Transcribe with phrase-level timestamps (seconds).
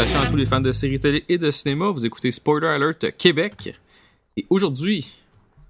[0.00, 1.90] Salutations à tous les fans de séries télé et de cinéma.
[1.90, 3.76] Vous écoutez Spoiler Alert Québec.
[4.34, 5.06] Et aujourd'hui,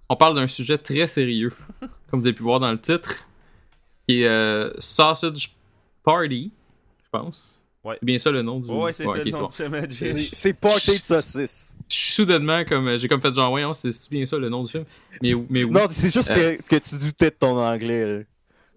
[0.08, 1.52] on parle d'un sujet très sérieux,
[2.10, 3.26] comme vous avez pu voir dans le titre,
[4.06, 5.52] qui est euh, Sausage
[6.04, 6.52] Party,
[7.02, 7.60] je pense.
[7.82, 7.96] Ouais.
[7.98, 8.70] C'est bien ça le nom du.
[8.70, 9.46] Ouais, c'est ça ok, le nom bon.
[9.46, 10.12] du film, Jay.
[10.12, 11.76] C'est- C'est party de saucisse.
[11.88, 14.62] Je suis soudainement comme euh, j'ai comme fait genre ouais, c'est bien ça le nom
[14.62, 14.84] du film?
[15.22, 15.70] Mais mais oui.
[15.72, 16.56] Non, c'est juste Euh.
[16.68, 18.06] que, tu doutais de ton anglais.
[18.18, 18.22] là.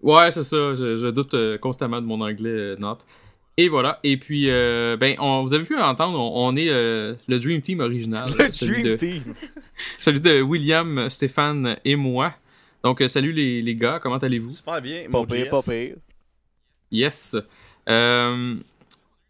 [0.02, 0.74] Ouais, c'est ça.
[0.74, 2.98] Je, je doute euh, constamment de mon anglais, euh, Not.
[3.56, 4.00] Et voilà.
[4.02, 7.60] Et puis, euh, ben, on, vous avez pu entendre, on, on est euh, le Dream
[7.62, 8.28] Team original.
[8.38, 9.34] Le celui, Dream de, Team.
[9.98, 12.34] celui de William, Stéphane et moi.
[12.82, 14.50] Donc, euh, salut les, les gars, comment allez-vous?
[14.50, 15.96] Super bien, Pas pire, pas pire.
[16.90, 17.36] Yes.
[17.88, 18.56] Euh,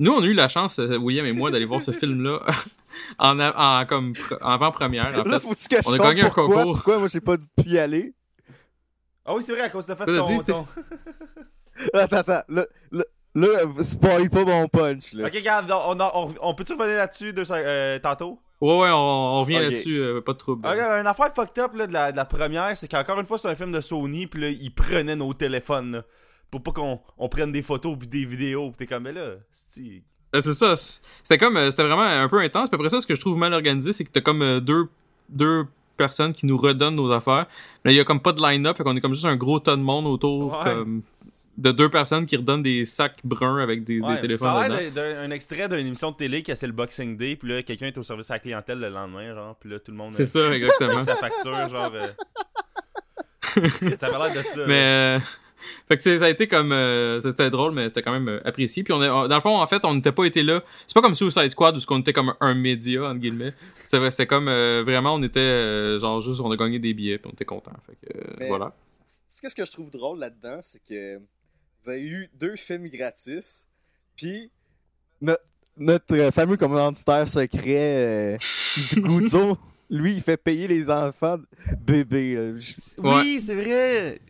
[0.01, 2.41] nous, on a eu la chance, William et moi, d'aller voir ce film-là
[3.19, 5.07] en, en, comme, en avant-première.
[5.19, 5.47] En Là, fait.
[5.47, 6.73] faut-tu que on a gagné un pourquoi, concours.
[6.75, 8.15] pourquoi moi j'ai pas pu y aller?
[9.27, 10.37] Ah oui, c'est vrai, à cause de fait ton...
[10.37, 10.67] dit, ton...
[11.93, 12.43] Attends, attends.
[12.49, 13.49] Là, là, là
[13.83, 15.27] spoil pas mon punch, là.
[15.27, 18.39] Ok, regarde, on, on, peut-tu revenir là-dessus euh, tantôt?
[18.61, 20.67] Ouais, ouais, on, on revient là-dessus, euh, pas de trouble.
[20.67, 23.39] Regarde, une affaire fucked up là, de, la, de la première, c'est qu'encore une fois,
[23.39, 26.03] c'est un film de Sony, puis là, ils prenaient nos téléphones, là,
[26.51, 29.33] pour pas qu'on on prenne des photos puis des vidéos, pis t'es comme, mais là,
[29.51, 30.03] c'est...
[30.35, 30.75] Euh, c'est ça.
[30.77, 32.69] C'était comme, euh, c'était vraiment un peu intense.
[32.69, 34.89] Puis après ça, ce que je trouve mal organisé, c'est que t'as comme euh, deux,
[35.29, 35.65] deux
[35.97, 37.47] personnes qui nous redonnent nos affaires.
[37.85, 39.61] Mais il y a comme pas de line-up, fait qu'on est comme juste un gros
[39.61, 40.65] tas de monde autour Ouais.
[40.65, 41.03] comme,
[41.57, 44.79] de deux personnes qui redonnent des sacs bruns avec des, téléphones ça a dedans.
[44.95, 47.87] l'air d'un extrait d'une émission de télé que c'est le Boxing Day, puis là, quelqu'un
[47.87, 50.13] est au service à la clientèle le lendemain, genre, puis là, tout le monde...
[50.13, 51.01] C'est euh, ça, exactement.
[51.03, 51.93] sa facture, genre...
[51.95, 52.09] euh,
[53.97, 54.67] ça avait l'air de ça.
[54.67, 55.19] mais euh,
[55.89, 58.83] fait que ça a été comme euh, c'était drôle mais c'était quand même euh, apprécié
[58.83, 61.03] puis on a, dans le fond en fait on n'était pas été là c'est pas
[61.03, 63.55] comme Suicide Squad où on était comme un média entre guillemets
[63.87, 66.95] c'est vrai c'était comme euh, vraiment on était euh, genre juste on a gagné des
[66.95, 68.75] billets puis on était content fait que euh, Mais- voilà
[69.29, 71.21] Ce que je trouve drôle là-dedans, c'est que
[71.85, 73.69] vous avez eu deux films gratis,
[74.17, 74.51] puis
[75.21, 75.37] no-
[75.77, 78.39] notre euh, fameux commanditaire secret euh,
[78.93, 79.57] du Guzzo,
[79.91, 81.39] lui, il fait payer les enfants
[81.81, 82.35] bébés.
[82.35, 82.53] là.
[82.59, 84.21] Je- Oui, c'est vrai!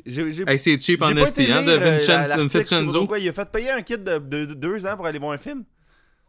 [0.48, 1.98] Hey, c'est cheap en esti hein, de euh,
[2.37, 3.19] Vincenzo pourquoi.
[3.19, 5.38] Il a fait payer un kid de, de- de deux ans pour aller voir un
[5.38, 5.64] film.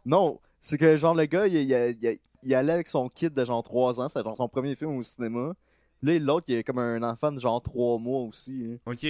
[0.04, 3.44] Non, c'est que genre le gars, il, il- il- il allait avec son kid de
[3.44, 5.54] genre 3 ans, c'était genre son premier film au cinéma.
[6.02, 8.74] Là, l'autre, il est comme un enfant de genre 3 mois aussi.
[8.86, 8.92] hein.
[8.92, 9.04] Ok.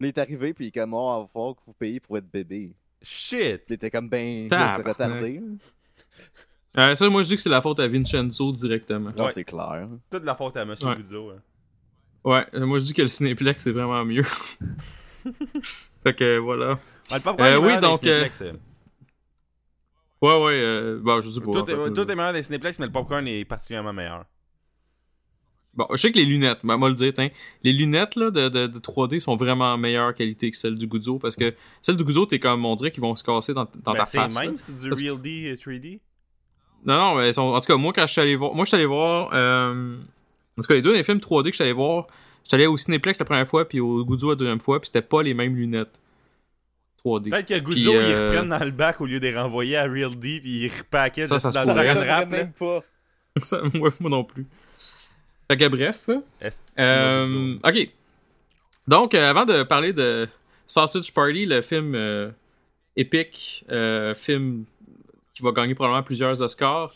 [0.00, 2.00] Là, il est arrivé, puis il est comme, oh, il va falloir que vous payiez
[2.00, 2.74] pour être bébé.
[3.02, 3.62] Shit!
[3.68, 5.40] Il était comme, ben, c'est retardé.
[6.76, 9.30] Euh, ça moi je dis que c'est la faute à Vincenzo directement Là, Ouais.
[9.30, 9.88] c'est clair.
[10.10, 10.96] Toute la faute à Monsieur Ouais.
[10.96, 11.30] Guzzo.
[11.30, 11.40] hein.
[12.24, 14.22] ouais euh, moi je dis que le Cinéplex c'est vraiment mieux
[16.02, 16.78] fait que voilà
[17.10, 18.52] Ah, le popcorn Euh, oui, donc, euh, euh.
[20.20, 22.42] ouais ouais euh, bah je sais pas Tout, en fait, est, tout est meilleur des
[22.42, 24.24] Cinéplex, mais le popcorn est particulièrement meilleur.
[25.74, 27.12] Bon, je sais que les lunettes, ben, moi le dire,
[27.62, 31.18] les lunettes là, de, de, de 3D sont vraiment meilleure qualité que celles du Guzzo
[31.18, 33.92] parce que celles du Guzzo, t'es comme, on dirait qu'ils vont se casser dans, dans
[33.92, 34.34] Ben, ta c'est face.
[34.34, 34.40] là.
[34.42, 36.00] même, c'est du Parce Real D euh, 3D.
[36.84, 38.64] Non, non, mais elles sont, en tout cas, moi quand je suis allé voir, moi
[38.64, 39.96] je suis allé voir, euh,
[40.58, 42.06] en tout cas, les deux des films 3D que je suis allé voir,
[42.42, 44.86] je suis allé au Cinéplex la première fois puis au Guzzo la deuxième fois, puis
[44.86, 46.00] c'était pas les mêmes lunettes
[47.04, 47.30] 3D.
[47.30, 49.84] Peut-être que Guzzo, ils euh, reprennent dans le bac au lieu de les renvoyer à
[49.84, 52.80] Real D, puis ils repackagent Ça, ça même pas.
[53.42, 54.46] Ça, moi, moi non plus.
[55.50, 56.06] Fait que bref.
[56.06, 57.88] Que Euh, ok.
[58.86, 60.28] Donc, euh, avant de parler de
[60.66, 62.30] Sausage Party, le film euh,
[62.96, 64.64] épique, euh, film
[65.34, 66.92] qui va gagner probablement plusieurs Oscars,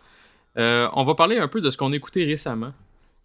[0.59, 2.73] euh, on va parler un peu de ce qu'on a écouté récemment.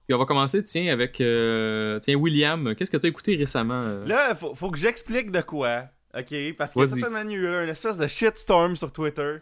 [0.08, 2.74] Puis on va commencer, tiens, avec euh, tiens, William.
[2.76, 4.06] Qu'est-ce que tu as écouté récemment euh?
[4.06, 5.84] Là, faut, faut que j'explique de quoi.
[6.18, 6.34] Ok?
[6.58, 6.90] Parce que Vas-y.
[6.90, 9.38] cette semaine, il y a eu une espèce de shitstorm sur Twitter.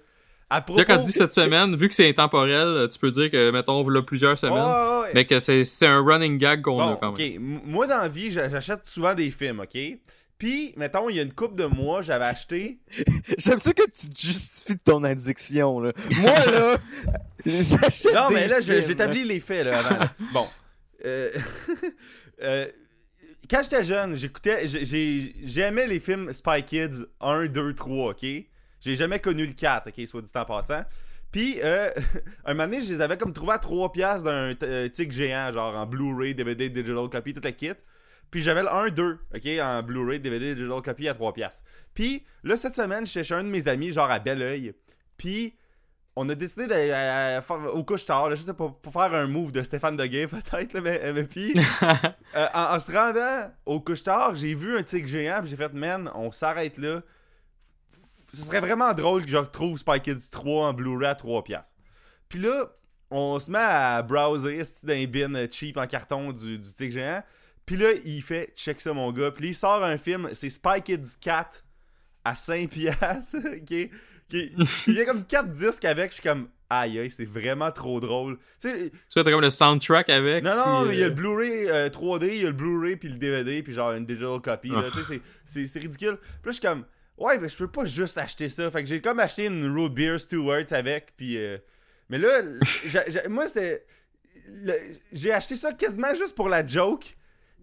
[0.50, 0.80] À propos.
[0.80, 3.80] Là, quand tu dis cette semaine, vu que c'est intemporel, tu peux dire que, mettons,
[3.86, 4.62] on plusieurs semaines, Ouais,
[4.98, 5.12] ouais, ouais.
[5.16, 7.62] mais que c'est c'est un running gag qu'on Bon, a quand même.
[7.66, 9.78] Moi, dans la vie, j'a- j'achète souvent des films, ok?
[10.38, 12.78] Puis, mettons, il y a une couple de mois, j'avais acheté.
[13.38, 15.94] J'aime ça que tu te justifies de ton addiction, là.
[16.20, 16.78] Moi, là,
[17.46, 19.98] j'achète Non, des mais là, j'établis les faits, là, avant.
[20.00, 20.14] là.
[20.34, 20.46] Bon.
[21.06, 21.32] Euh,
[22.44, 22.68] euh,
[23.50, 24.68] quand j'étais jeune, j'écoutais.
[24.68, 28.26] j'ai- j'ai- J'aimais les films Spy Kids 1, 2, 3, ok?
[28.86, 30.86] J'ai jamais connu le 4, ok, soit dit en passant.
[31.32, 31.90] Puis, euh,
[32.46, 35.76] un moment donné, je les avais comme trouvé à 3 piastres d'un tic géant, genre
[35.76, 37.72] en Blu-ray, DVD, Digital Copy, toute la kit.
[38.30, 41.64] Puis j'avais le 1, 2, ok, en Blu-ray, DVD, Digital Copy à 3 piastres.
[41.96, 44.74] Puis, là, cette semaine, j'étais chez un de mes amis, genre à Belleuil.
[45.18, 45.56] Puis,
[46.16, 47.40] on a décidé d'aller
[47.74, 50.82] au couche-tard, là, je sais pas, pour faire un move de Stéphane Deguay, peut-être, là,
[50.82, 51.56] mais, mais puis,
[52.36, 55.74] euh, en, en se rendant au couche-tard, j'ai vu un tigre géant, puis j'ai fait,
[55.74, 57.02] man, on s'arrête là.
[58.36, 61.76] Ce serait vraiment drôle que je retrouve Spy Kids 3 en Blu-ray à 3 piastres.
[62.30, 62.72] Puis là,
[63.12, 66.94] on se met à browser c'est d'un bin euh, cheap en carton du, du tigre
[66.94, 67.24] géant.
[67.66, 69.32] Puis là, il fait check ça mon gars.
[69.32, 71.64] Puis là, il sort un film, c'est Spy Kids 4
[72.24, 73.90] à 5 piastres, OK,
[74.28, 74.54] qui-
[74.88, 78.00] Il y a comme 4 disques avec, je suis comme aïe aïe, c'est vraiment trop
[78.02, 78.38] drôle.
[78.60, 80.44] Tu sais, t'as comme le soundtrack avec.
[80.44, 82.48] non, non, puis, mais il y a euh, le Blu-ray euh, 3D, il y a
[82.48, 84.72] le Blu-ray puis le DVD, puis genre une digital copy.
[84.76, 84.84] Ah.
[84.92, 85.04] tu
[85.46, 86.18] sais, c'est ridicule.
[86.18, 86.86] Puis là, je suis comme,
[87.18, 88.70] ouais, mais je peux pas juste acheter ça.
[88.72, 91.38] Fait que j'ai comme acheté une Root Beer Stewards avec, puis.
[91.38, 91.58] euh,
[92.10, 92.42] Mais là,
[93.30, 93.86] moi, c'était.
[95.12, 97.16] J'ai acheté ça quasiment juste pour la joke.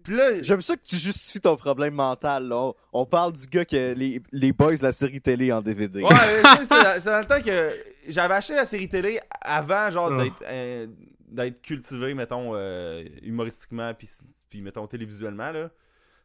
[0.03, 2.57] Puis là, J'aime ça que tu justifies ton problème mental, là.
[2.57, 6.03] On, on parle du gars que les, les boys de la série télé en DVD.
[6.03, 7.71] Ouais, mais tu sais, c'est dans- le temps que
[8.09, 10.23] j'avais acheté la série télé avant, genre, Ah.
[10.23, 10.87] d'être euh,
[11.29, 14.09] d'être cultivé, mettons, euh, humoristiquement, puis,
[14.49, 15.69] puis, mettons, télévisuellement, là.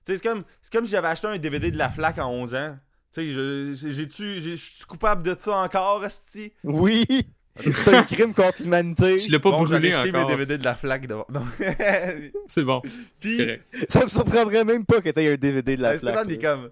[0.05, 2.27] Tu sais, c'est comme, c'est comme si j'avais acheté un DVD de La Flaque à
[2.27, 2.77] 11 ans.
[3.15, 6.53] Tu sais, je- j'ai-tu, j'ai- je suis coupable de ça encore, Esti?
[6.65, 7.05] Oui!
[7.57, 9.15] C'est un crime contre l'humanité.
[9.17, 10.05] Tu l'as pas Bon, brûlé encore.
[10.13, 11.27] mes DVD de La Flaque devant.
[12.47, 12.81] C'est bon.
[13.21, 13.41] puis.
[13.89, 16.27] Ça me surprendrait même pas que t'aies un DVD de la Stéphane flaque.
[16.29, 16.71] il est comme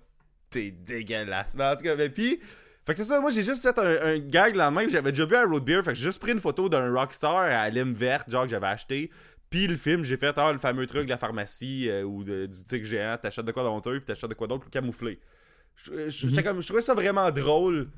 [0.50, 1.55] t'es dégueulasse.
[1.56, 2.38] Mais en tout cas, mais puis
[2.87, 5.27] fait que c'est ça, moi j'ai juste fait un, un gag le lendemain, j'avais déjà
[5.27, 7.93] bu un road beer, fait que j'ai juste pris une photo d'un rockstar à lime
[7.93, 9.11] verte, genre que j'avais acheté.
[9.50, 12.47] Puis le film, j'ai fait ah, le fameux truc de la pharmacie euh, ou de-
[12.47, 15.19] du tigre géant, t'achètes de quoi d'honteux, puis t'achètes de quoi d'autre pour camoufler.
[15.76, 17.88] Je, je- j'étais comme, je trouvais ça vraiment drôle.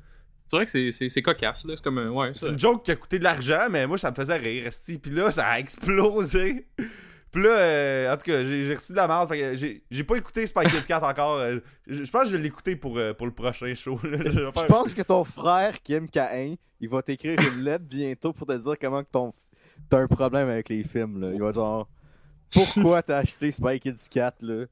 [0.47, 1.73] C'est vrai que c'est- c'est c'est cocasse, là.
[1.75, 2.09] C'est comme un.
[2.11, 4.69] Ouais, C'est une joke qui a coûté de l'argent, mais moi ça me faisait rire.
[5.01, 6.67] Puis là, ça a explosé.
[7.31, 9.29] Puis là, euh, en tout cas, j'ai reçu de la merde.
[9.29, 11.37] Fait que j'ai j'ai pas écouté Spy Kids 4 encore.
[11.37, 13.99] euh, je, je pense que je vais l'écouter pour, euh, pour le prochain show.
[14.03, 14.17] là.
[14.31, 18.53] Je pense que ton frère, Kim Cain, il va t'écrire une lettre bientôt pour te
[18.57, 19.31] dire comment que ton
[19.89, 21.21] t'as un problème avec les films.
[21.21, 21.29] Là.
[21.31, 21.87] Il va genre
[22.51, 24.65] Pourquoi t'as acheté Spy Kids 4 là?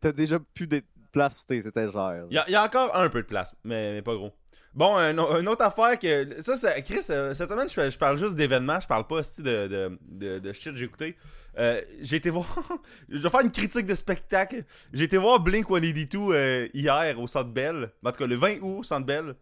[0.00, 0.66] T'as, déjà plus
[1.10, 1.58] place sur tes.
[1.58, 4.32] Il y, a- encore un peu de place, mais, pas gros.
[4.72, 6.40] Bon, une autre affaire que.
[6.40, 6.80] Ça.
[6.82, 10.52] Chris, euh, cette semaine, je, parle juste d'événements, je parle pas aussi de, de, de,
[10.52, 11.16] shit que j'ai écouté.
[11.58, 12.46] Euh, j'ai été voir.
[13.08, 14.64] je vais faire une critique de spectacle.
[14.92, 17.90] J'ai été voir Blink 182 euh, hier au Centre Bell.
[18.04, 19.34] En tout cas, le 20 août au Centre Bell.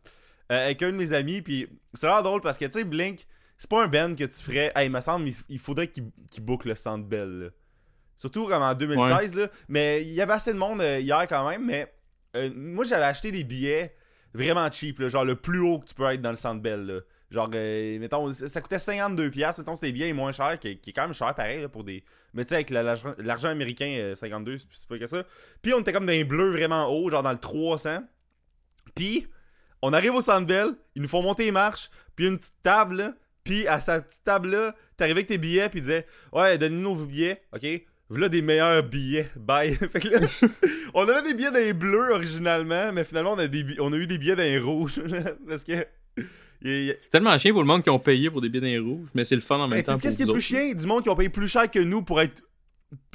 [0.50, 1.42] euh, avec un de mes amis.
[1.42, 3.26] Puis c'est vraiment drôle parce que, tu sais, Blink,
[3.58, 4.72] c'est pas un band que tu ferais.
[4.74, 6.10] Hey, il me semble, il, faudrait qu'il
[6.40, 7.28] book le Centre Bell.
[7.28, 7.48] là.
[8.18, 9.34] Surtout comme en 2016.
[9.36, 9.46] Là.
[9.68, 11.64] Mais il y avait assez de monde euh, hier quand même.
[11.64, 11.90] Mais
[12.36, 13.94] euh, moi, j'avais acheté des billets
[14.34, 14.98] vraiment cheap.
[14.98, 16.84] là, genre le plus haut que tu peux être dans le Centre Bell.
[16.84, 17.00] là.
[17.30, 19.30] Genre, euh, mettons, ça coûtait 52$.
[19.30, 21.84] piastres, Mettons, c'est bien moins cher, qui, qui est quand même cher pareil là, pour
[21.84, 22.02] des.
[22.34, 25.24] Mais tu sais, avec la- l'argent américain, euh, 52$, c'est pas que ça.
[25.62, 28.00] Puis on était comme dans les bleus vraiment haut, genre dans le 300.
[28.94, 29.26] Puis
[29.82, 33.14] on arrive au Centre Bell, ils nous font monter les marches, puis une petite table,
[33.44, 37.06] puis à cette petite table-là, t'arrivais avec tes billets, puis ils disaient Ouais, donnez-nous vos
[37.06, 37.66] billets, ok
[38.10, 39.74] Voilà des meilleurs billets, bye.
[39.92, 40.26] fait que là,
[40.94, 43.92] on avait des billets dans les bleus originalement, mais finalement, on a, des, bi- on
[43.92, 45.00] a eu des billets dans les rouges.
[45.48, 45.72] parce que.
[45.74, 45.86] a-
[47.00, 49.08] C'est tellement chien pour le monde qui ont payé pour des billets dans les rouges,
[49.14, 49.92] mais c'est le fun en même Mais temps.
[49.92, 51.78] tu sais, qu'est-ce qui est plus chien Du monde qui ont payé plus cher que
[51.80, 52.42] nous pour être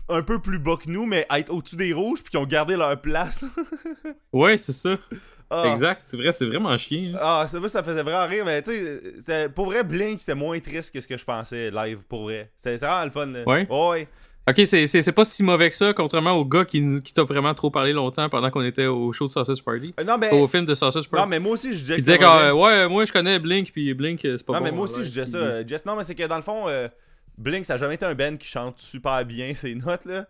[0.09, 2.75] un peu plus bas que nous, mais être au-dessus des rouges, puis qui ont gardé
[2.75, 3.45] leur place.
[4.33, 4.97] Ouais, c'est ça.
[5.49, 5.67] Ah.
[5.71, 6.01] Exact.
[6.05, 7.13] C'est vrai, c'est vraiment chien.
[7.13, 7.19] hein.
[7.21, 8.71] Ah, ça, ça faisait vraiment rire, mais tu
[9.19, 12.51] sais, pour vrai, Blink, c'était moins triste que ce que je pensais live, pour vrai.
[12.57, 13.27] C'est c'est vraiment le fun.
[13.27, 13.43] Là.
[13.45, 13.67] Ouais?
[13.69, 14.07] ouais.
[14.45, 17.71] Ok, c'est- pas si mauvais que ça, contrairement au gars qui, qui t'a vraiment trop
[17.71, 19.93] parlé longtemps pendant qu'on était au show de Sausage Party.
[19.97, 21.29] Euh, non, mais, Au film de Sausage non, Party.
[21.29, 24.25] mais moi aussi, je disais Il disait que, ouais, moi je connais Blink, puis Blink,
[24.25, 24.65] euh, c'est pas Non, bon.
[24.65, 25.03] mais moi aussi, ouais.
[25.05, 25.37] je disais ça.
[25.37, 26.89] euh, Jess, non, mais c'est que dans le fond, euh,
[27.37, 30.25] Blink, ça a jamais été un band qui chante super bien ses notes, là.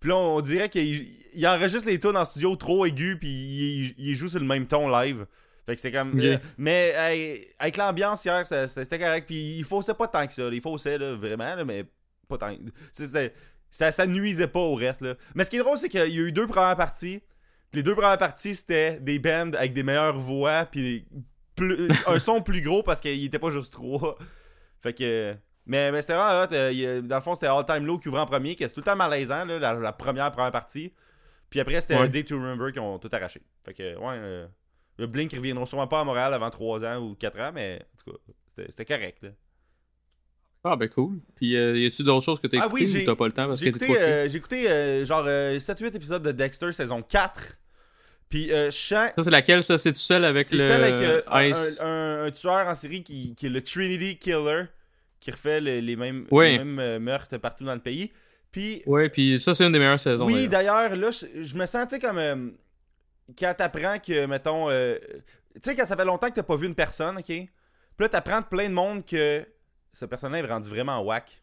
[0.00, 3.94] Puis là, on dirait qu'il il enregistre les tunes en studio trop aigus, puis il,
[3.98, 5.26] il joue sur le même ton live.
[5.66, 6.18] Fait que c'est comme.
[6.18, 6.94] Euh, mais
[7.58, 9.26] avec l'ambiance hier, c'était correct.
[9.26, 10.44] Puis il faussait pas tant que ça.
[10.44, 10.50] là.
[10.50, 11.84] Il faussait, là, vraiment, là, mais
[12.26, 12.56] pas tant.
[12.92, 13.34] c'est-
[13.70, 15.14] ça, ça nuisait pas au reste, là.
[15.34, 17.22] Mais ce qui est drôle, c'est qu'il y a eu deux premières parties.
[17.70, 21.06] Puis les deux premières parties, c'était des bands avec des meilleures voix, puis
[21.54, 24.18] plus- un son plus gros parce qu'il était pas juste trois.
[24.80, 25.36] Fait que.
[25.66, 26.48] Mais, mais c'était vraiment hot.
[26.52, 28.80] euh, dans le fond, c'était All Time Low qui ouvrait en premier, que c'est tout
[28.80, 30.92] le temps malaisant, là, la, la première première partie.
[31.48, 32.08] Puis après, c'était Ouais.
[32.08, 33.40] Day to Remember qui ont tout arraché.
[33.64, 34.14] Fait que, ouais.
[34.16, 34.46] euh,
[34.98, 37.96] le Blink, reviendront sûrement pas à Montréal avant 3 ans ou 4 ans, mais en
[38.04, 39.28] tout cas, c'était- c'était correct, là.
[40.62, 41.20] Ah, ben cool.
[41.36, 43.32] Puis euh, y a-tu d'autres choses que t'as Ah écoutées oui, ou t'as pas le
[43.32, 46.70] temps parce J'ai que t'es écouté, euh, j'ai écouté euh, genre 7-8 épisodes de Dexter
[46.72, 47.56] saison 4.
[48.28, 49.10] Puis euh, je sens.
[49.16, 51.80] Ça, c'est laquelle Ça, c'est tout seul avec C'est le celle avec euh, un, Ice?
[51.80, 54.64] un- un tueur en série qui, qui est le Trinity Killer,
[55.18, 56.52] qui refait le- les mêmes, Oui.
[56.52, 58.12] les mêmes euh, meurtres partout dans le pays.
[58.52, 60.26] Puis, Ouais, puis ça, c'est une des meilleures saisons.
[60.26, 60.90] oui, d'ailleurs.
[60.90, 62.50] d'ailleurs, là, je, je me sens, tu sais, comme euh,
[63.38, 64.96] quand t'apprends que, mettons, euh,
[65.54, 67.24] tu sais, quand ça fait longtemps que t'as pas vu une personne, ok?
[67.26, 67.48] Puis
[67.98, 69.44] là, t'apprends de plein de monde que
[69.92, 71.42] ce personnage est rendu vraiment whack.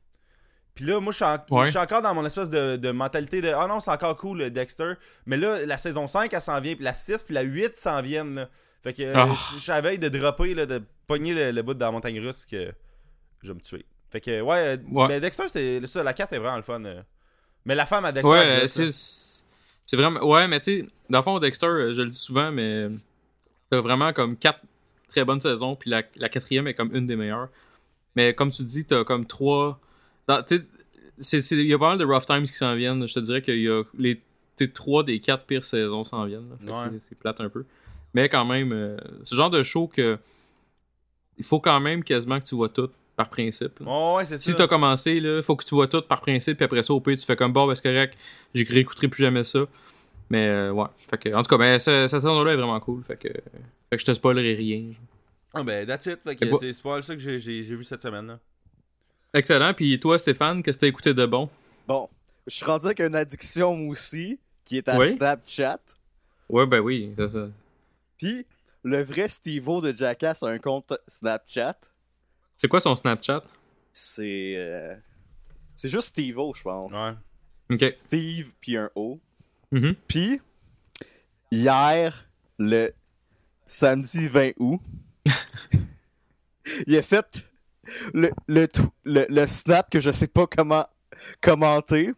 [0.75, 1.66] Puis là, moi, je suis, en- Ouais.
[1.66, 4.38] je suis encore dans mon espèce de, de mentalité de Ah non, c'est encore cool,
[4.38, 4.94] le Dexter.
[5.25, 8.01] Mais là, la saison 5, elle s'en vient, puis la 6, puis la 8 s'en
[8.01, 8.36] viennent.
[8.36, 8.50] là.
[8.84, 9.34] Fait que euh, Ah.
[9.56, 12.20] je suis à veille de dropper, là, de pogner le, le bout dans la montagne
[12.20, 12.72] russe que
[13.42, 13.86] je vais me tuer.
[14.12, 15.08] Fait que, ouais, euh, Ouais.
[15.08, 16.84] mais Dexter, c'est ça, la 4 est vraiment le fun.
[16.86, 17.01] euh.
[17.66, 20.22] Mais la femme à Dexter, Ouais, euh, c'est vraiment.
[20.24, 22.88] Ouais, mais tu sais, dans le fond, Dexter, euh, je le dis souvent, mais
[23.72, 24.60] t'as vraiment comme quatre,
[25.10, 27.50] très bonne saison, puis la, la quatrième est comme une des meilleures.
[28.17, 29.79] Mais comme tu dis, t'as comme trois.
[30.47, 30.65] tu
[31.21, 33.07] Il y a pas mal de rough times qui s'en viennent.
[33.07, 34.19] Je te dirais qu'il y a les
[34.74, 36.50] trois des quatre pires saisons s'en viennent.
[36.65, 36.74] Ouais.
[37.07, 37.63] c'est- plate un peu.
[38.15, 40.17] Mais quand même, euh, c'est le genre de show que.
[41.38, 43.79] Il faut quand même quasiment que tu vois tout par principe.
[43.81, 44.53] Ouais, Si ça.
[44.55, 47.17] t'as commencé, là, faut que tu vois tout par principe, puis après ça, au pire,
[47.17, 48.17] tu fais comme bon, ben, c'est correct,
[48.55, 49.59] j'ai réécouterai plus jamais ça.
[50.31, 50.88] Mais euh, ouais.
[51.09, 53.03] Fait que, en tout cas, ben, ce- cette saison-là est vraiment cool.
[53.03, 54.86] Fait que, fait que je te spoilerai rien.
[55.59, 56.19] Ah, ben, that's it.
[56.23, 58.39] Fait que C'est pas- ça que j'ai- vu cette semaine, là.
[59.33, 59.73] Excellent.
[59.73, 61.49] Puis toi, Stéphane, qu'est-ce que t'as écouté de bon?
[61.87, 62.09] Bon,
[62.47, 65.13] je suis rendu avec une addiction aussi, qui est à Oui?
[65.13, 65.79] Snapchat.
[66.49, 67.13] Ouais, ben oui.
[67.17, 67.47] c'est ça.
[68.17, 68.45] Puis,
[68.83, 71.77] le vrai Steve-O de Jackass a un compte Snapchat.
[72.55, 73.43] C'est quoi son Snapchat?
[73.93, 74.55] C'est.
[74.57, 74.95] euh,
[75.75, 76.91] C'est juste Steve-O, je pense.
[76.91, 77.13] Ouais.
[77.69, 77.93] Ok.
[77.97, 79.19] Steve, puis un O.
[79.71, 79.95] Mhm.
[80.07, 80.39] Puis,
[81.51, 82.25] hier,
[82.57, 82.91] le
[83.65, 84.79] samedi 20 août,
[86.88, 87.45] il a fait
[88.13, 88.67] le, le,
[89.05, 90.86] le, le snap que je sais pas comment
[91.41, 92.13] commenter.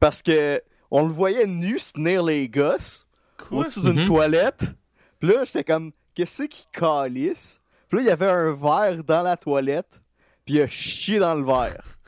[0.00, 3.06] Parce que on le voyait nu se tenir les gosses
[3.50, 4.06] au-dessus d'une Mhm.
[4.06, 4.74] toilette.
[5.18, 7.60] Puis là, j'étais comme, qu'est-ce qui calisse?
[7.88, 10.02] Puis là, il y avait un verre dans la toilette.
[10.44, 11.98] Puis il a chié dans le verre.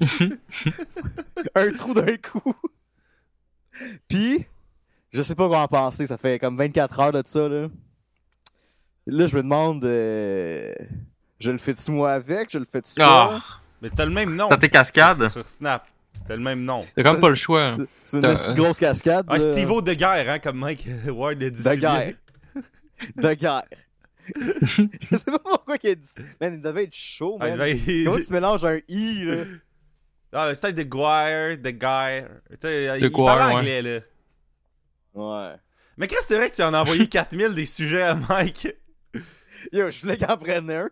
[1.54, 2.54] un trou d'un coup.
[4.08, 4.44] Puis,
[5.12, 6.06] je sais pas quoi en penser.
[6.06, 7.68] Ça fait comme 24 heures de ça, là.
[9.10, 10.72] Là, je me demande, euh,
[11.38, 12.50] je le fais-tu moi avec?
[12.50, 13.32] Je le fais-tu toi?
[13.34, 13.40] Ah,
[13.82, 14.48] Mais t'as le même nom.
[14.48, 15.28] t'as tes cascades?
[15.28, 15.86] Sur Snap.
[16.28, 16.80] T'as le même nom.
[16.94, 17.74] T'as comme pas le choix.
[18.04, 19.26] C'est une grosse cascade.
[19.28, 19.52] Ah, là.
[19.52, 21.62] Steve-O de guerre, hein, comme Mike Ward l'a dit.
[21.62, 22.14] De guerre.
[23.16, 23.64] De guerre.
[24.36, 26.22] je sais pas pourquoi il a dit ça.
[26.40, 27.68] Man, il devait être chaud, Ah, il man.
[27.68, 29.44] il- Comment tu mélanges un i, là?
[30.32, 32.28] Ah, c'est de guerre, de guerre.
[32.52, 33.56] Tu sais, il Guire, parle ouais.
[33.58, 33.98] anglais, là.
[35.14, 35.54] Ouais.
[35.96, 38.68] Mais qu'est-ce que c'est vrai que tu en as envoyé 4000 des sujets à Mike?
[39.72, 40.90] Yo, je voulais qu'il en prenne un.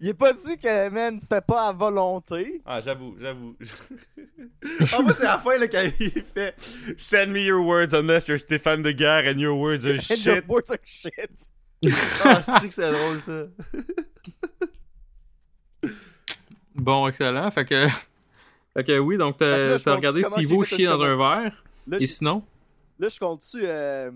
[0.00, 2.62] Il est pas dit que, man, c'était pas à volonté.
[2.64, 3.56] Ah, j'avoue, j'avoue.
[4.92, 6.54] ah, moi, c'est la fin, là, quand il fait
[6.96, 10.24] Send me your words unless you're Stéphane de guerre and your words are And shit.
[10.24, 11.52] your boys are shit.
[12.24, 13.46] Ah, c'est que c'est drôle, ça?
[16.74, 17.50] Bon, excellent.
[17.50, 17.88] Fait que.
[18.74, 21.64] Fait que oui, donc t'as regardé fait chier dans un verre?
[21.86, 22.44] Là, Et sinon?
[22.98, 24.10] là, je compte-tu euh,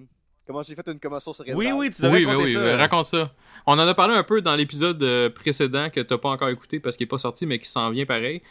[0.46, 1.58] comment j'ai fait une commotion cérébrale.
[1.58, 2.58] Oui, oui, tu devrais Oui, compter oui, ça.
[2.60, 3.32] euh, raconte ça.
[3.66, 6.80] On en a parlé un peu dans l'épisode euh, précédent que t'as pas encore écouté
[6.80, 8.42] parce qu'il est pas sorti, mais qui s'en vient pareil.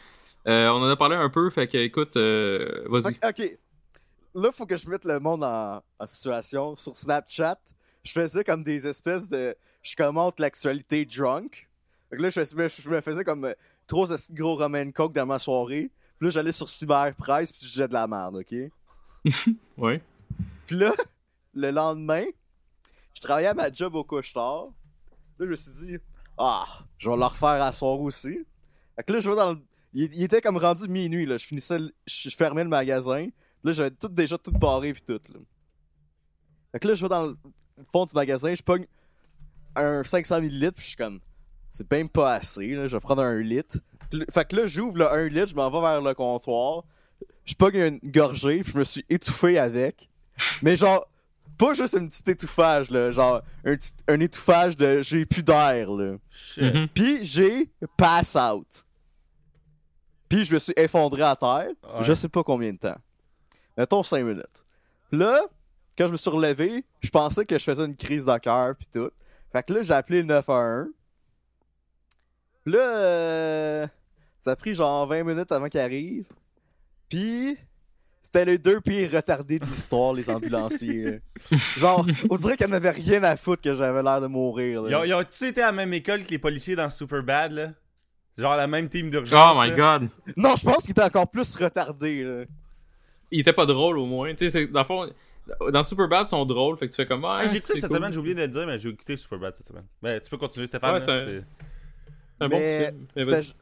[0.47, 3.07] Euh, on en a parlé un peu, fait que écoute, euh, vas-y.
[3.13, 3.57] Ok, ok.
[4.35, 6.75] Là, faut que je mette le monde en, en situation.
[6.75, 7.59] Sur Snapchat,
[8.03, 9.55] je faisais comme des espèces de.
[9.83, 11.69] Je commente l'actualité drunk.
[12.09, 13.53] Fait que là, je, fais- je me faisais comme euh,
[13.85, 15.91] trop de petits gros Roman Coke dans ma soirée.
[16.17, 18.55] Puis là, j'allais sur Cyberpresse puis je disais de la merde, ok?
[19.77, 20.01] Ouais.
[20.67, 20.93] Puis là,
[21.53, 22.25] le lendemain,
[23.13, 24.67] je travaillais à ma job au couche-tard.
[25.39, 25.97] Là, je me suis dit,
[26.37, 26.65] ah,
[26.97, 28.39] je vais le refaire à soir aussi.
[28.95, 29.59] Fait que là, je vais dans le.
[29.93, 31.37] Il, était comme rendu minuit, là.
[31.37, 31.77] Je finissais.
[31.77, 33.27] le- Je, fermais le magasin.
[33.63, 35.39] Là, j'avais tout déjà tout barré puis tout, là.
[36.71, 37.37] Fait que là, je vais dans le
[37.91, 38.87] fond du magasin, je pogne
[39.75, 41.19] un 500 ml puis je suis comme,
[41.69, 42.87] c'est même pas assez, là.
[42.87, 43.77] Je vais prendre un litre.
[44.31, 46.83] Fait que là, j'ouvre le 1 litre, je m'en vais vers le comptoir.
[47.45, 50.09] Je pogne une gorgée puis je me suis étouffé avec.
[50.63, 51.05] Mais genre,
[51.57, 53.11] pas juste un petit étouffage, là.
[53.11, 56.15] Genre, un, petit, un étouffage de j'ai plus d'air, là.
[56.29, 56.63] Shit.
[56.63, 56.87] Mhm.
[56.89, 58.85] Puis j'ai pass out.
[60.29, 61.69] Puis je me suis effondré à terre.
[61.83, 62.01] Ouais.
[62.03, 62.97] Je sais pas combien de temps.
[63.77, 64.63] Mettons 5 minutes.
[65.11, 65.39] Là,
[65.97, 68.87] quand je me suis relevé, je pensais que je faisais une crise de cœur puis
[68.91, 69.11] tout.
[69.51, 70.89] Fait que là, j'ai appelé le 911.
[72.65, 73.87] Là, euh,
[74.41, 76.25] ça a pris genre 20 minutes avant qu'il arrive.
[77.09, 77.57] Puis
[78.23, 81.03] c'était les deux pires retardés de l'histoire, les ambulanciers.
[81.03, 81.57] là.
[81.77, 84.81] Genre, on dirait qu'il n'y en avait rien à foutre que j'avais l'air de mourir.
[84.81, 84.89] là.
[84.89, 87.73] Ils ont- Ils ont-tu été à la même école que les policiers dans Superbad, là?
[88.37, 89.55] Genre la même team d'urgence.
[89.55, 89.75] Oh my là?
[89.99, 90.09] god.
[90.35, 92.23] Non, je pense qu'il était encore plus retardé.
[92.23, 92.45] Là.
[93.29, 94.33] Il était pas drôle au moins.
[94.33, 95.07] Tu sais, c'est- dans le fond,
[95.71, 97.23] dans Superbad, ils sont drôles, fait que tu fais comme.
[97.25, 97.97] Ah, Hey, j'ai écouté c'est cette cool.
[97.97, 99.85] semaine, j'ai oublié de le dire, mais j'ai écouté Superbad cette semaine.
[100.01, 100.93] Ben, tu peux continuer, Stéphane.
[100.93, 101.45] Ouais, là, c'est- c'est-
[102.39, 103.07] C'est un bon Mais petit film.
[103.15, 103.43] Mais c'était- vas-y.
[103.45, 103.55] Tu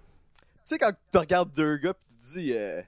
[0.63, 2.81] sais, quand tu regardes deux gars pis tu te dis, euh,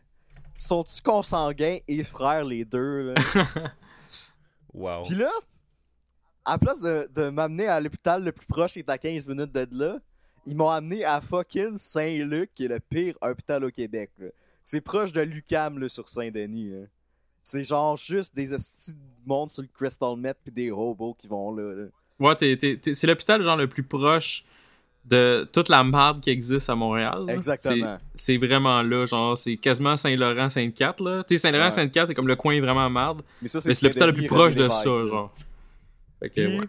[0.64, 3.14] sont-tu consanguins et frères les deux?
[3.14, 3.22] Là?
[4.74, 5.04] Wow.
[5.04, 5.30] Pis là,
[6.44, 9.28] à la place de, de m'amener à l'hôpital le plus proche qui est à 15
[9.28, 10.00] minutes de là,
[10.48, 14.10] ils m'ont amené à fucking Saint-Luc, qui est le pire hôpital au Québec.
[14.64, 16.74] C'est proche de Lucam sur Saint-Denis.
[17.44, 21.28] C'est genre juste des estis de monde sur le Crystal Met pis des robots qui
[21.28, 21.72] vont là.
[21.74, 21.86] là.
[22.20, 24.44] Ouais, c'est l'hôpital genre le plus proche
[25.06, 27.26] de toute la marde qui existe à Montréal.
[27.28, 27.34] là.
[27.34, 27.98] Exactement.
[28.16, 31.24] C'est vraiment là, genre, c'est quasiment Saint-Laurent, Sainte-Cat, là.
[31.24, 31.72] Tu sais, Saint-Laurent, Ouais.
[31.72, 33.22] Sainte-Cat, c'est comme le coin vraiment marde.
[33.42, 35.06] Mais ça, Mais c'est l'hôpital le plus proche de ça, là.
[35.08, 35.34] genre.
[36.20, 36.66] Fait que, Puis, ouais.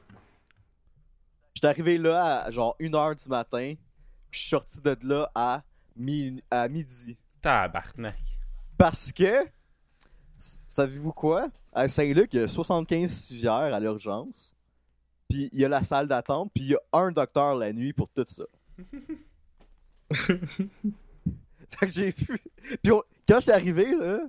[1.54, 3.74] J'étais arrivé là à genre 1h du matin,
[4.30, 5.62] puis je suis sorti de là à,
[5.96, 7.16] mi- à midi.
[7.40, 8.16] Tabarnak.
[8.76, 9.46] Parce que,
[10.66, 11.46] savez-vous quoi?
[11.72, 14.52] À Saint-Luc, il y a 75 civières à l'urgence.
[15.28, 17.92] Puis il y a la salle d'attente, puis il y a un docteur la nuit
[17.92, 18.44] pour tout ça.
[20.14, 20.38] fait
[21.80, 22.38] que j'ai vu.
[22.82, 24.20] Puis on- quand j'étais arrivé, là,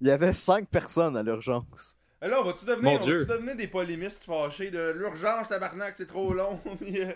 [0.00, 1.98] il y avait 5 personnes à l'urgence.
[2.24, 6.60] Eh Là, on va-tu devenir, on des polémistes fâchés de l'urgence, tabarnak, c'est trop long.
[6.82, 7.14] Il y a-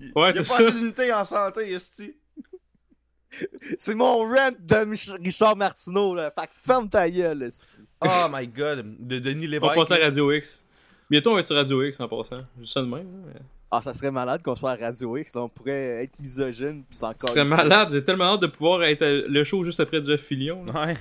[0.00, 0.54] il Ouais, y a pas c'est ça.
[0.62, 2.14] assez d'unités en santé, esti.
[3.78, 6.30] C'est mon rent de Richard Martineau, là.
[6.38, 7.82] Fait que ferme ta gueule, esti.
[8.00, 8.96] Oh my god.
[9.00, 9.70] De Denis On Lévesque.
[9.70, 10.64] va passer à Radio X.
[11.10, 12.42] Bientôt, on va être sur Radio X en passant.
[12.58, 13.06] Juste ça de même.
[13.26, 15.42] mais- Ah, ça serait malade qu'on soit à Radio X, là.
[15.42, 17.88] On pourrait être misogyne, pis s'en Ce serait malade.
[17.92, 20.64] J'ai tellement hâte de pouvoir être à- le show juste après Jeff Fillion.
[20.64, 20.86] là.
[20.86, 20.96] Ouais.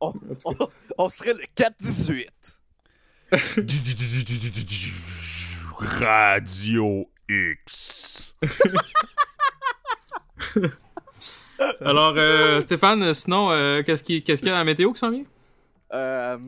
[0.00, 0.12] On,
[0.44, 2.28] on- on serait le 4-18.
[5.78, 8.34] Radio X.
[11.80, 14.98] Alors, euh, Stéphane, sinon, euh, qu'est-ce qu'il qu'est-ce qu'il y a à la météo qui
[15.00, 15.24] s'en vient?
[15.92, 16.38] Euh,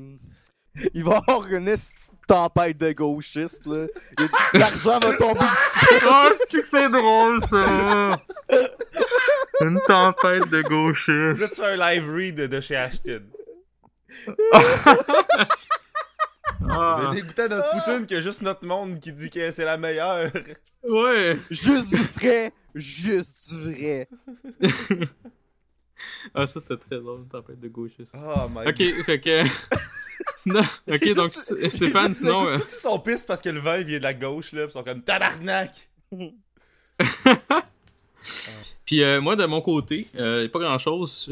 [0.94, 1.74] il va y avoir une
[2.26, 3.86] tempête de gauchistes, là.
[4.54, 6.02] L'argent va tomber du ciel.
[6.06, 8.16] Oh, c'est que c'est drôle, ça!
[9.60, 11.40] Une tempête de gauchistes.
[11.40, 13.22] Là, tu fais un live read de chez Ashton.
[16.68, 20.30] Ah, goûter à notre poutine que juste notre monde qui dit que c'est la meilleure.
[20.84, 21.38] ouais.
[21.50, 22.52] Juste du vrai.
[22.74, 24.08] Juste du vrai.
[26.34, 28.12] Ah, ça, c'était très drôle, une tempête de gauchistes.
[28.14, 29.44] Oh my Ok, fait que.
[30.36, 30.62] sinon.
[30.90, 32.44] Ok, donc, juste- Stéphane, sinon.
[32.54, 34.72] Tous ils sont pistes parce que le vin vient de la gauche, là, pis ils
[34.72, 35.88] sont comme tabarnak.
[38.84, 41.30] Puis euh, moi, de mon côté, euh, pas grand chose.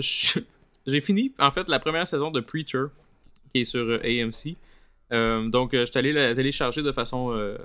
[0.87, 2.85] J'ai fini, en fait, la première saison de Preacher,
[3.53, 4.57] qui est sur euh, AMC.
[5.13, 7.57] Euh, donc, euh, je suis allé la télécharger de façon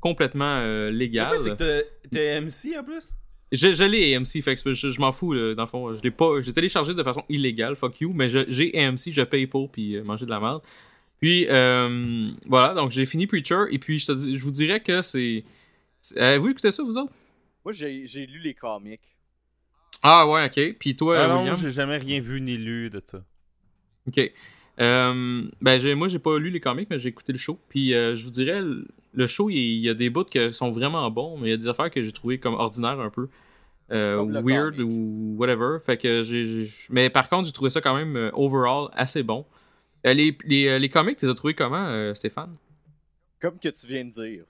[0.00, 1.36] complètement Le légale.
[1.42, 3.10] c'est que t'es MC en plus?
[3.50, 5.94] Je, je l'ai AMC, fait que je, je m'en fous, là, dans le fond.
[5.94, 6.40] Je l'ai pas.
[6.40, 10.04] J'ai téléchargé de façon illégale, fuck you, mais j'ai AMC, je paye pour, puis euh,
[10.04, 10.62] manger de la merde.
[11.20, 14.80] Puis, euh, voilà, donc j'ai fini Preacher, et puis je, te dis, je vous dirais
[14.80, 15.44] que c'est.
[16.16, 17.12] Avez-vous écouté ça, vous autres?
[17.64, 19.00] Moi, j'ai lu les comics.
[20.02, 20.76] Ah ouais, ok.
[20.78, 23.24] Puis toi, Ah non, j'ai jamais rien vu ni lu de ça.
[24.06, 24.32] Ok.
[24.80, 27.58] Euh, ben, j'ai, moi, j'ai pas lu les comics, mais j'ai écouté le show.
[27.68, 28.60] Puis, euh, je vous dirais,
[29.12, 31.54] le- show, il il y a des bouts qui sont vraiment bons, mais il y
[31.54, 33.28] a des affaires que j'ai trouvé comme ordinaires un peu.
[33.90, 35.78] Euh, weird ou whatever.
[35.84, 39.46] Fait que j'ai, Mais par contre, j'ai trouvé ça quand même, euh, overall, assez bon.
[40.06, 42.54] Euh, les, les, euh, les comics, tu les as trouvés comment, Stéphane?
[43.40, 44.44] Comme que tu viens de dire.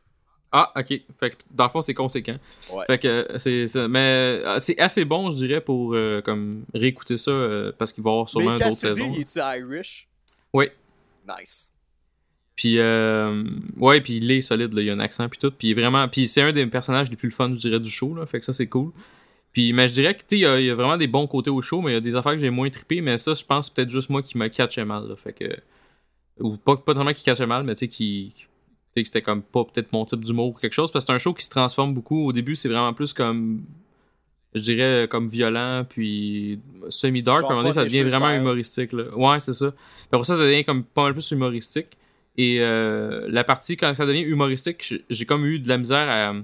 [0.51, 0.89] Ah, ok.
[1.21, 2.37] Fait que, dans le fond, c'est conséquent.
[2.75, 2.85] Ouais.
[2.87, 5.95] Fait que, c'est, c'est- mais c'est assez bon, je dirais, pour
[6.25, 7.31] comme réécouter ça,
[7.79, 9.13] parce qu'il va y avoir sûrement Mais d'autres Cassidy, saisons.
[9.15, 10.09] il est-tu Irish?
[10.53, 10.67] Oui.
[11.29, 11.71] Nice.
[12.59, 13.45] Puis euh,
[13.77, 16.27] ouais, puis il est solide, là, il a un accent puis tout, puis vraiment, puis
[16.27, 18.53] c'est un des personnages les plus fun, je dirais, du show, là, fait que ça
[18.53, 18.91] c'est cool.
[19.53, 21.07] Puis mais je dirais que tu sais, il y, a- il y a vraiment des
[21.07, 23.17] bons côtés au show, mais il y a des affaires que j'ai moins trippé, mais
[23.17, 25.45] ça, je pense peut-être juste moi qui me catchait mal, là, fait que
[26.41, 28.43] ou pas pas tellement qui catchait mal, mais tu sais qui tu
[28.97, 31.15] sais que c'était comme pas peut-être mon type d'humour ou quelque chose, parce que c'est
[31.15, 32.27] un show qui se transforme beaucoup.
[32.27, 33.63] Au début, c'est vraiment plus comme
[34.55, 39.05] je dirais comme violent puis semi-dark, à un moment donné, ça devient vraiment humoristique là.
[39.17, 39.71] Ouais, c'est ça.
[39.71, 41.98] Puis après ça, ça devient comme pas mal plus humoristique.
[42.39, 46.35] Et euh, la partie, quand ça devient humoristique, j'ai- comme eu de la misère à,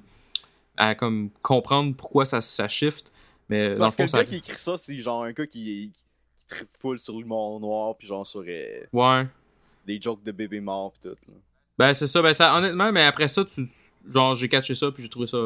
[0.89, 3.13] à comme comprendre pourquoi ça, ça shift.
[3.49, 4.19] Mais dans le Parce que fond, le ça.
[4.19, 8.07] gars qui écrit ça, c'est genre un gars qui, qui full sur l'humour noir, puis
[8.09, 9.27] genre sur euh, Ouais.
[9.87, 11.09] les jokes de bébé mort, pis tout.
[11.31, 11.35] Là.
[11.79, 12.21] Ben, c'est ça.
[12.23, 13.67] Ben, ça, honnêtement, mais après ça, tu,
[14.13, 15.39] genre, j'ai catché ça, puis j'ai trouvé ça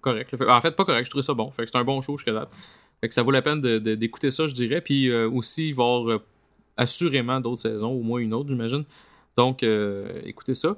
[0.00, 0.32] correct.
[0.48, 1.50] En fait, pas correct, j'ai trouvé ça bon.
[1.50, 2.50] Fait que c'est un bon show jusqu'à date.
[3.00, 4.80] Fait que ça vaut la peine de- de- d'écouter ça, je dirais.
[4.80, 6.18] Puis euh, aussi, euh,
[6.76, 8.84] assurément d'autres saisons, au moins une autre, j'imagine.
[9.38, 10.76] Donc, euh, écoutez ça.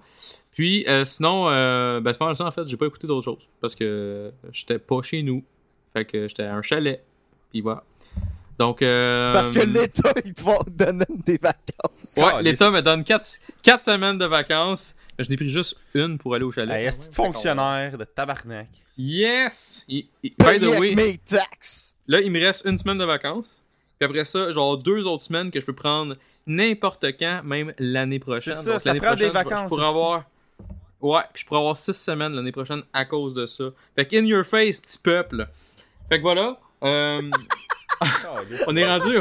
[0.53, 3.25] Puis, euh, sinon, euh, ben, c'est pas mal ça, en fait, j'ai pas écouté d'autres
[3.25, 3.49] choses.
[3.59, 5.43] Parce que j'étais pas chez nous.
[5.95, 7.03] Fait que j'étais à un chalet.
[7.51, 7.83] Puis voilà.
[8.59, 12.17] Donc, euh, Parce que l'État, il te va donner des vacances.
[12.19, 13.41] Ouais, l'État me donne 4,
[13.83, 14.95] semaines de vacances.
[15.19, 16.77] Je n'ai pris juste une pour aller au chalet.
[16.83, 18.69] Hey, est fonctionnaire de tabarnak?
[18.99, 19.87] Yes!
[19.89, 21.97] Il- il- by Paye the way, mes taxes.
[22.07, 23.63] là, il me reste une semaine de vacances.
[23.99, 28.19] Puis après ça, genre deux autres semaines que je peux prendre n'importe quand, même l'année
[28.19, 28.55] prochaine.
[28.55, 29.89] Ça, Donc, ça l'année prend des prochaine, je- vacances pourrais aussi.
[29.91, 30.25] avoir.
[31.01, 33.65] Ouais, puis je pourrais avoir six semaines l'année prochaine à cause de ça.
[33.95, 35.49] Fait que in your face, petit peuple.
[36.09, 36.59] Fait que voilà.
[36.85, 37.23] euh,
[38.67, 39.19] on est rendu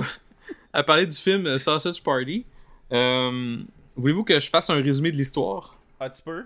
[0.74, 2.46] à parler du film Sausage Party.
[2.92, 3.58] Euh,
[3.96, 5.76] Voulez-vous que je fasse un résumé de l'histoire?
[6.00, 6.46] Ah, tu peux?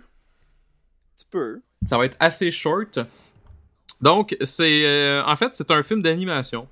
[1.18, 1.62] Tu peux.
[1.86, 3.00] Ça va être assez short.
[4.02, 4.86] Donc, c'est.
[4.86, 6.68] euh, en fait, c'est un film d'animation.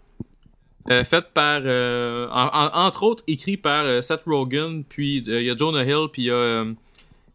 [0.89, 1.61] Euh, fait par.
[1.65, 5.55] euh, en- en- entre autres, écrit par euh, Seth Rogen, puis euh, il y a
[5.55, 6.73] Jonah Hill, puis il y a euh,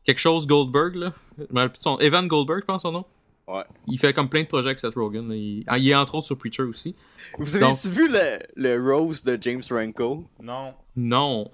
[0.05, 1.13] quelque chose Goldberg, là.
[1.39, 1.99] Je de son.
[1.99, 3.05] Evan Goldberg, je pense son nom.
[3.47, 3.63] Ouais.
[3.87, 5.31] Il fait comme plein de projets avec Seth Rogen.
[5.33, 6.97] Il, ah, il est entre autres sur Preacher aussi.
[7.39, 10.25] Vous avez Donc- vu le, le Rose de James Franco?
[10.43, 10.75] Non.
[10.97, 11.49] Non.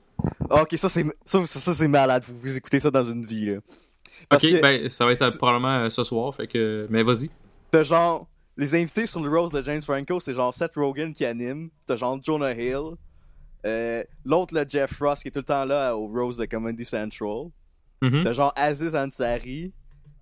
[0.49, 2.23] Ah, ok, ça c'est ça, ça, ça, c'est malade.
[2.27, 3.59] Vous, vous écoutez ça dans une vie là.
[4.31, 6.87] Parce ok, que ben ça va être probablement ce soir, fait que.
[6.89, 7.29] Mais vas-y.
[7.73, 8.27] t'as genre
[8.57, 11.71] les invités sur le Rose de James Franco, c'est genre Seth Rogen qui anime.
[11.87, 12.97] T'as genre Jonah Hill.
[13.65, 16.85] Euh, L'autre, le Jeff Frost, qui est tout le temps là au Rose de Comedy
[16.85, 17.47] Central.
[18.01, 18.25] Mhm.
[18.25, 19.73] T'as genre Aziz Ansari,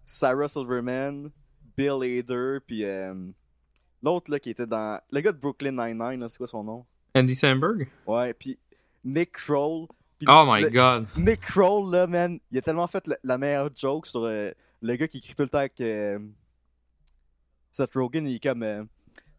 [0.05, 1.31] Sarah Silverman,
[1.77, 3.15] Bill Hader, puis euh,
[4.03, 5.01] l'autre là qui était dans.
[5.11, 6.85] Le gars de Brooklyn Nine-Nine, là, c'est quoi son nom?
[7.15, 7.89] Andy Samberg?
[8.07, 8.59] Ouais, puis
[9.05, 9.87] Nick Kroll.
[10.29, 11.07] Oh my le- god.
[11.17, 14.51] Nick Kroll, là, man, il a tellement fait le- la meilleure joke sur euh,
[14.83, 16.19] le gars qui écrit tout le temps avec euh,
[17.71, 18.27] Seth Rogen.
[18.27, 18.63] Il est comme.
[18.63, 18.83] euh,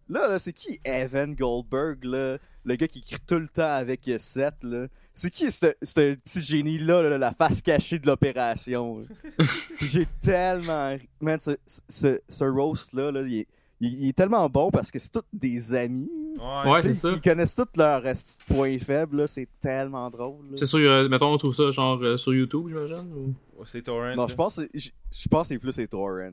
[0.09, 2.37] là, là, c'est qui Evan Goldberg, là?
[2.63, 4.87] Le gars qui écrit tout le temps avec euh, Seth, là?
[5.13, 9.01] C'est qui ce ce petit génie-là, là, la face cachée de l'opération?
[9.81, 10.95] J'ai tellement.
[11.19, 11.51] Man, ce,
[11.87, 13.47] ce, ce roast-là, là, il, est,
[13.81, 16.09] il- il est tellement bon parce que c'est tous des amis.
[16.39, 16.81] Ouais.
[16.81, 17.11] C'est ça.
[17.11, 18.13] Ils connaissent tous leurs euh,
[18.47, 19.27] points faibles, là.
[19.27, 20.45] C'est tellement drôle.
[20.51, 20.55] là.
[20.55, 23.11] C'est sur, euh, mettons, on trouve ça genre euh, sur YouTube, j'imagine?
[23.13, 24.15] ou- C'est Torrent.
[24.15, 26.29] Non, je pense, que c'est- je pense que c'est plus les torrents.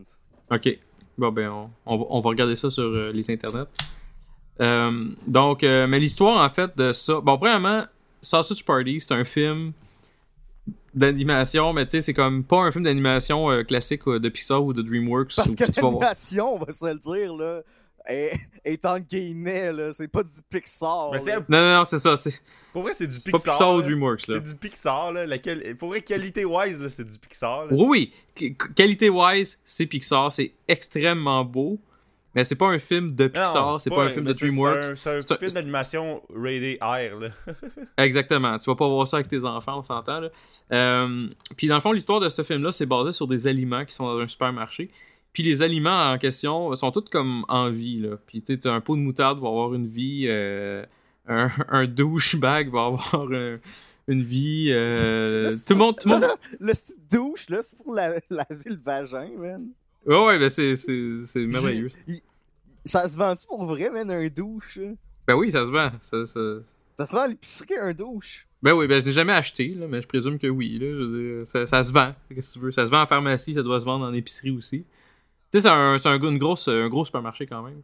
[0.50, 0.78] Ok.
[1.18, 3.66] Bon, ben, on, on va, on va regarder ça sur euh, les internets.
[4.60, 7.20] Euh, donc, euh, mais l'histoire, en fait, de ça.
[7.20, 7.84] Bon, premièrement,
[8.22, 9.72] Sausage Party, c'est un film
[10.94, 14.82] d'animation, mais tu sais, c'est comme pas un film d'animation classique de Pixar ou de
[14.82, 15.34] DreamWorks.
[15.36, 17.62] Parce que l'animation, on va se le dire, là,
[18.08, 18.32] est,
[18.64, 19.92] est en guillemets, là.
[19.92, 21.10] C'est pas du Pixar.
[21.12, 21.24] Mais là.
[21.24, 22.16] c'est- Non, non, non, c'est ça.
[22.16, 22.40] C'est
[22.72, 23.44] Pour vrai, c'est du c'est Pixar.
[23.44, 23.82] pas Pixar ou.
[23.82, 24.34] DreamWorks, là.
[24.36, 25.26] C'est du Pixar, là.
[25.26, 25.76] Laquelle...
[25.76, 27.66] Pour vrai, qualité-wise, là, c'est du Pixar.
[27.66, 27.72] là.
[27.72, 28.12] Oui, oui.
[28.34, 30.32] Qu- Qualité-wise, c'est Pixar.
[30.32, 31.78] C'est extrêmement beau.
[32.34, 34.82] Mais c'est pas un film de Non, Pixar, c'est pas un film de DreamWorks.
[34.84, 37.28] C'est un, c'est un C'est un- film d'animation rated R, là.
[38.04, 38.56] Exactement.
[38.58, 40.20] Tu vas pas voir ça avec tes enfants, on s'entend.
[40.20, 40.28] là.
[40.72, 43.94] Euh, puis dans le fond, l'histoire de ce film-là, c'est basé sur des aliments qui
[43.94, 44.90] sont dans un supermarché.
[45.32, 48.00] Puis les aliments en question sont tous comme en vie.
[48.00, 48.16] Là.
[48.26, 50.24] Puis tu sais, un pot de moutarde va avoir une vie.
[50.28, 50.84] euh,
[51.28, 53.58] un, un douchebag va avoir un-
[54.08, 54.68] une vie.
[54.70, 55.96] euh, tout le monde.
[56.00, 56.24] Tout le monde...
[56.60, 59.68] Le style douche, là, c'est pour la- laver le vagin, man.
[60.06, 61.90] Ouais, ouais, ben c'est, c'est, merveilleux.
[62.06, 62.20] Il-
[62.84, 64.78] Ça se vend-tu pour vrai, man, un douche?
[65.26, 65.90] Ben oui, ça se vend.
[66.02, 66.60] Ça, ça-
[66.96, 68.46] Ça se vend à l'épicerie, un douche?
[68.62, 70.78] Ben oui, ben je l'ai jamais acheté, là, mais je présume que oui.
[70.78, 72.12] Là, je veux dire, ça, ça se vend.
[72.34, 72.72] Qu'est-ce que tu veux?
[72.72, 74.84] Ça se vend en pharmacie, ça doit se vendre en épicerie aussi.
[75.50, 77.80] Tu sais, c'est un, c'est un, une grosse, un gros supermarché quand même.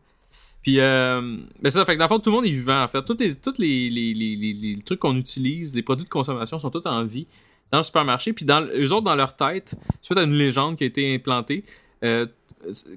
[0.62, 2.83] Puis, euh, ben c'est ça, fait que dans le fond, tout le monde est vivant
[2.83, 3.03] en fait.
[3.05, 6.59] Tous les, tous les, les, les, les, les trucs qu'on utilise, les produits de consommation
[6.59, 7.27] sont tous en vie
[7.70, 8.33] dans le supermarché.
[8.33, 11.64] Puis, dans, eux autres, dans leur tête, suite à une légende qui a été implantée,
[12.03, 12.27] euh,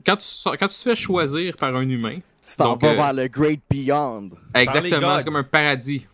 [0.05, 2.93] quand, tu, sors- quand tu te fais choisir par un humain, Tu t'en vas euh,
[2.95, 4.29] vers le Great Beyond.
[4.55, 6.05] Exactement, c'est comme un paradis.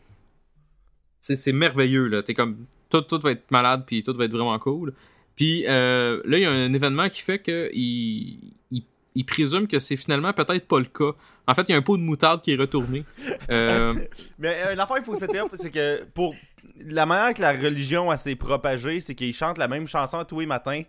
[1.19, 2.21] C'est c'est merveilleux, là.
[2.21, 2.65] T'es comme.
[2.89, 4.93] Tout, tout va être malade, puis tout va être vraiment cool.
[5.36, 8.84] Puis euh, là, il y a un événement qui fait que il, il,
[9.15, 11.12] il présume que c'est finalement peut-être pas le cas.
[11.48, 13.04] En fait, il y a un pot de moutarde qui est retourné.
[13.50, 13.93] Euh,
[14.39, 16.34] Mais euh, l'affaire, il faut setter up, c'est que pour
[16.80, 20.39] la manière que la religion a s'est propagée, c'est qu'ils chantent la même chanson tous
[20.39, 20.82] les matins.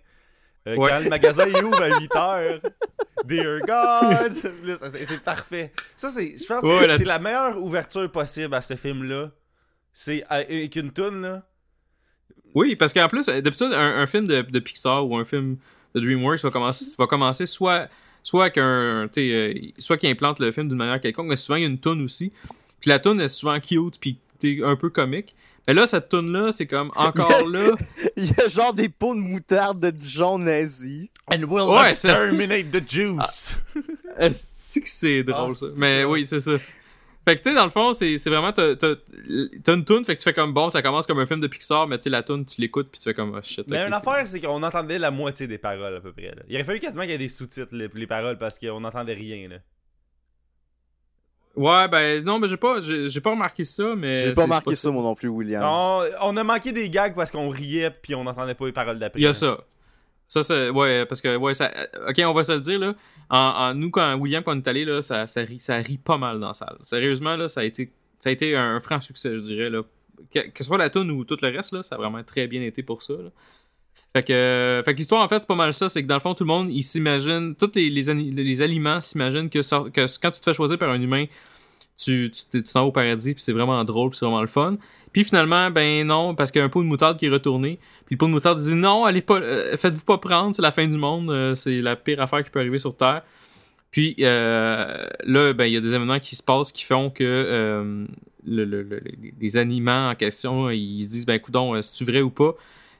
[0.68, 0.88] Euh, Ouais.
[0.88, 2.60] Quand le magasin il ouvre à 8 heures.
[3.24, 4.32] Dear God!
[4.92, 5.72] C'est parfait.
[5.96, 6.36] Ça, c'est.
[6.38, 9.30] Je pense que la- c'est la meilleure ouverture possible à ce film-là.
[9.92, 11.42] C'est euh, avec une toune, là.
[12.54, 15.56] Oui, parce qu'en plus, d'habitude, un, un film de, de Pixar ou un film
[15.94, 17.88] de DreamWorks va commencer, va commencer soit,
[18.22, 19.08] soit qu'un.
[19.16, 21.78] euh, soit qu'il implante le film d'une manière quelconque, mais souvent il y a une
[21.78, 22.32] toune aussi.
[22.80, 24.18] Puis la toune est souvent cute, puis
[24.62, 25.34] un peu comique.
[25.66, 27.70] Mais là, cette toune là c'est comme encore là.
[28.16, 31.10] Il y a genre des pots de moutarde de Dijon nazi.
[31.32, 33.18] And we'll Ouais, ça, exterminate the Jews!
[34.18, 35.66] Est-ce que c'est drôle Ah, ça?
[35.72, 36.52] c'est Mais oui, c'est ça.
[37.26, 38.52] Fait que tu sais, dans le fond, c'est c'est vraiment.
[38.52, 41.46] T'as une toune, fait que tu fais comme bon, ça commence comme un film de
[41.46, 43.66] Pixar, mais tu sais, la toune, tu l'écoutes, puis tu fais comme oh, shit.
[43.68, 46.34] Mais ok, une c'est- affaire, c'est qu'on entendait la moitié des paroles à peu près.
[46.34, 46.42] Là.
[46.48, 49.14] Il aurait fallu quasiment qu'il y ait des sous-titres, les, les paroles, parce qu'on n'entendait
[49.14, 49.48] rien.
[49.48, 49.56] Là.
[51.56, 54.18] Ouais, ben non, mais j'ai pas, j'ai j'ai pas remarqué ça, mais.
[54.18, 55.62] J'ai pas c'est marqué ça, moi non plus, William.
[55.64, 58.98] On, on a manqué des gags parce qu'on riait puis on n'entendait pas les paroles
[58.98, 59.20] d'après.
[59.20, 59.58] Il y a ça.
[60.26, 60.70] Ça, c'est.
[60.70, 61.70] Ouais, parce que, ouais, ça.
[62.08, 62.94] Ok, on va se le dire, là.
[63.30, 66.40] En, nous, quand William, quand on est allé, là, ça, ça, rit, ça pas mal
[66.40, 66.76] dans la salle.
[66.82, 69.82] Sérieusement, là, ça a été, ça a été un, franc succès, je dirais, là.
[70.32, 72.46] Que, que ce soit la tune ou tout le reste, là, ça a vraiment très
[72.46, 73.30] bien été pour ça, là.
[74.12, 75.88] Fait que, fait que l'histoire, en fait, c'est pas mal ça.
[75.88, 79.48] C'est que dans le fond, tout le monde, il s'imagine, tous les, les, aliments s'imaginent
[79.48, 79.60] que
[80.20, 81.26] quand tu te fais choisir par un humain,
[81.96, 84.76] tu t'en vas au paradis, puis c'est vraiment drôle, puis c'est vraiment le fun.
[85.12, 87.78] Puis finalement, ben non, parce qu'il y a un pot de moutarde qui est retourné.
[88.06, 90.72] Puis le pot de moutarde dit non, allez pas, euh, faites-vous pas prendre, c'est la
[90.72, 93.22] fin du monde, euh, c'est la pire affaire qui peut arriver sur Terre.
[93.92, 97.22] Puis euh, là, ben il y a des événements qui se passent qui font que
[97.22, 98.06] euh,
[98.44, 99.00] le- le- le-
[99.40, 102.54] les- aliments en question, ils se disent ben coudon, c'est-tu vrai ou pas?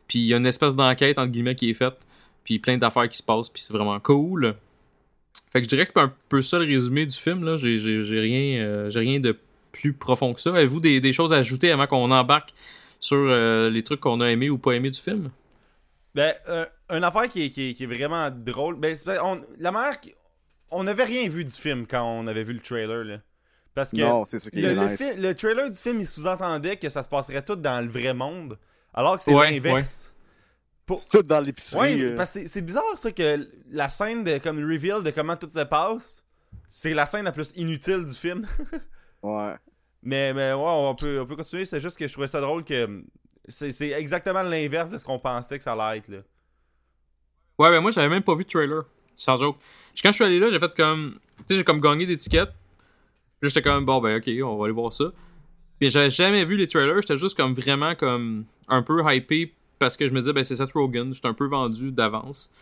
[0.07, 1.97] Puis il y a une espèce d'enquête entre guillemets qui est faite,
[2.45, 4.55] puis plein d'affaires qui se passent, puis c'est vraiment cool.
[5.55, 7.45] Fait que je dirais que c'est un peu ça le résumé du film.
[7.45, 7.57] là.
[7.57, 9.39] J'ai j'ai- j'ai rien, euh, j'ai rien de
[9.73, 10.51] plus profond que ça.
[10.51, 12.53] Avez-vous des, des choses à ajouter avant qu'on embarque
[13.01, 15.31] sur euh, les trucs qu'on a aimés ou pas aimés du film?
[16.15, 18.77] Ben, euh, une affaire qui est, qui est- qui est vraiment drôle.
[18.77, 20.15] Ben, c'est- on, la qui-
[20.71, 23.19] On n'avait rien vu du film quand on avait vu le trailer, là.
[23.75, 24.01] Parce que.
[24.01, 24.97] Non, c'est ça qui le, est le nice.
[25.03, 28.13] fi- le trailer du film, il sous-entendait que ça se passerait tout dans le vrai
[28.15, 28.59] monde.
[28.93, 30.14] Alors que c'est Ouais, l'inverse.
[30.87, 31.81] Pour- C'est tout dans l'épicerie.
[31.97, 32.15] Ouais, euh.
[32.15, 35.49] parce que c'est- bizarre ça que la scène de comme le reveal de comment tout
[35.51, 36.23] se passe,
[36.69, 38.47] c'est la scène la plus inutile du film.
[39.23, 39.55] Ouais.
[40.03, 41.65] mais, mais ouais, on peut, on peut continuer.
[41.65, 43.03] C'est juste que je trouvais ça drôle que
[43.49, 46.19] c'est c'est exactement l'inverse de ce qu'on pensait que ça allait être là.
[47.59, 48.83] Ouais, ben moi, j'avais même pas vu de trailer.
[49.17, 49.57] Sans joke.
[50.03, 51.19] Quand je suis allé là, j'ai fait comme.
[51.39, 52.05] Tu sais, j'ai comme gagné.
[52.07, 52.47] Puis là,
[53.43, 55.05] j'étais comme, bon, ben, ok, on va aller voir ça.
[55.79, 57.01] Puis j'avais jamais vu les trailers.
[57.01, 60.57] J'étais juste comme vraiment comme un peu hypé parce que je me disais, ben, c'est
[60.57, 61.13] Seth Rogen.
[61.15, 62.53] J'étais un peu vendu d'avance.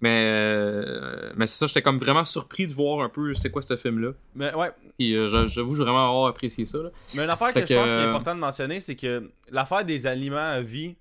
[0.00, 3.62] Mais, euh, mais c'est ça, j'étais comme vraiment surpris de voir un peu c'est quoi
[3.62, 4.10] ce film-là.
[4.34, 6.78] Mais ouais, Puis euh, j'a- j'avoue, j'ai vraiment avoir apprécié ça.
[6.78, 6.90] Là.
[7.14, 9.84] Mais une affaire que, je pense qu'il est euh, important de mentionner, c'est que l'affaire
[9.84, 10.96] des aliments à vie,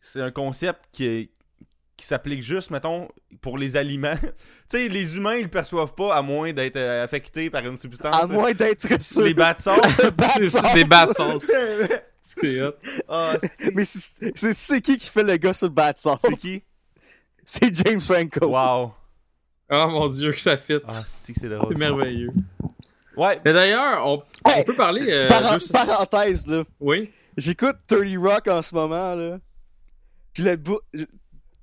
[0.00, 1.30] c'est un concept qui, est-
[1.96, 3.08] qui s'applique juste, mettons,
[3.40, 4.14] pour les aliments.
[4.22, 4.28] tu
[4.68, 8.14] sais, les humains, ils le perçoivent pas à moins d'être euh, affectés par une substance.
[8.14, 9.24] À moins d'être sûr.
[9.24, 9.56] Les bats
[10.74, 11.42] des bad salts.
[12.36, 12.74] C'est hot.
[13.08, 13.34] Ah,
[13.74, 16.18] Mais c'est qui qui fait le gars sur le salt?
[16.22, 16.62] c'est qui?
[17.44, 18.46] C'est James Franco.
[18.46, 18.92] Wow.
[19.70, 20.78] Oh mon dieu, que ça fit.
[20.86, 21.76] Ah, c'est drôle.
[21.76, 22.30] merveilleux.
[23.16, 23.40] Ouais.
[23.44, 25.06] Mais d'ailleurs, on, on Hey, peut parler.
[25.10, 26.62] euh, Par- juste- Parenthèse, là.
[26.80, 27.10] Oui.
[27.36, 29.38] J'écoute 30 Rock en ce moment, là.
[30.32, 30.80] Puis le bout,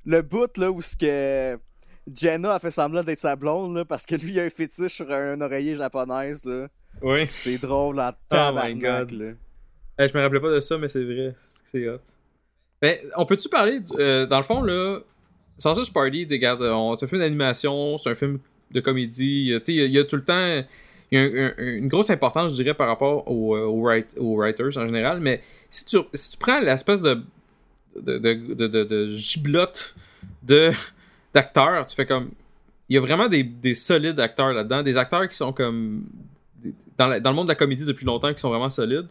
[0.06, 1.60] le bout, là, où ce que
[2.14, 4.96] Jenna a fait semblant d'être sa blonde, là, parce que lui, il a un fétiche
[4.96, 6.68] sur un oreiller japonaise, là.
[7.02, 7.26] Oui.
[7.30, 9.12] C'est drôle en Oh my God.
[9.12, 9.32] là.
[9.98, 11.34] Eh, je me rappelais pas de ça, mais c'est vrai.
[11.72, 12.00] C'est hot.
[12.82, 13.80] Ben, on peut-tu parler.
[13.98, 15.00] euh, dans le fond, là.
[15.58, 18.40] Sausage Party, regarde, on- c'est un film d'animation, c'est un film
[18.72, 19.54] de comédie.
[19.54, 20.64] euh, il y a- tout le temps.
[21.12, 24.18] Y a un- un- une grosse importance, je dirais, par rapport aux, euh, aux, write-
[24.18, 25.22] aux writers en général.
[25.22, 27.22] Mais si tu, si tu prends l'espèce de,
[27.96, 29.96] de, de, de, giblotte
[30.44, 30.72] de,
[31.34, 32.32] d'acteurs, tu fais comme.
[32.90, 34.84] Il y a vraiment des, des solides acteurs là-dedans.
[34.84, 36.04] Des acteurs qui sont comme.
[36.98, 39.08] Dans le monde de la comédie depuis longtemps, qui sont vraiment solides.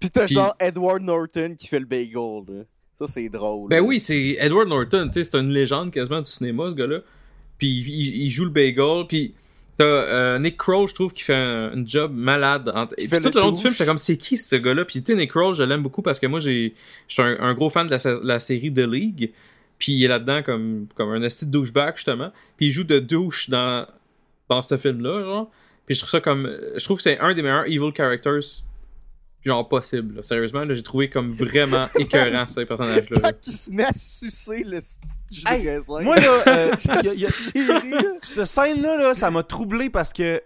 [0.00, 2.64] Pis t'as Puis- genre Edward Norton qui fait le bagel, là.
[2.94, 3.68] Ça, c'est drôle.
[3.68, 3.82] Ben là.
[3.82, 6.98] oui, c'est Edward Norton, tu sais, c'est une légende quasiment du cinéma, ce gars-là.
[7.56, 9.34] Puis il, joue le bagel, puis
[9.76, 12.72] t'as euh, Nick Kroll, je trouve, qui fait un, un job malade.
[12.74, 14.84] En- Et puis tout le long du film, j'étais comme, c'est qui ce gars-là?
[14.84, 16.74] Puis tu sais, Nick Kroll, je l'aime beaucoup parce que moi, j'ai,
[17.06, 17.96] je suis un, un gros fan de
[18.26, 19.32] la, série The League.
[19.78, 22.32] Puis il est là-dedans comme, comme un esti de douchebag, justement.
[22.56, 23.86] Puis il joue de douche dans,
[24.48, 25.50] dans ce film-là, genre.
[25.86, 26.52] Puis je trouve ça comme...
[26.76, 28.40] Je trouve que c'est un des meilleurs evil characters,
[29.48, 30.16] genre, possible.
[30.16, 30.22] là.
[30.22, 33.20] Sérieusement, là, j'ai trouvé comme vraiment écœurant, ce personnage-là.
[33.22, 33.32] là.
[33.32, 35.68] Quand il se met à sucer le petit Hey.
[36.04, 36.70] Moi, là, euh,
[37.02, 37.30] y a- y a-
[38.22, 40.40] cette scène-là, là, ça m'a troublé parce que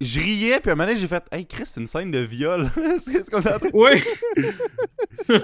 [0.00, 2.18] je riais, puis à un moment donné, j'ai fait Hey Chris, c'est une scène de
[2.20, 2.70] viol.
[3.00, 4.02] c'est ce qu'on train Oui!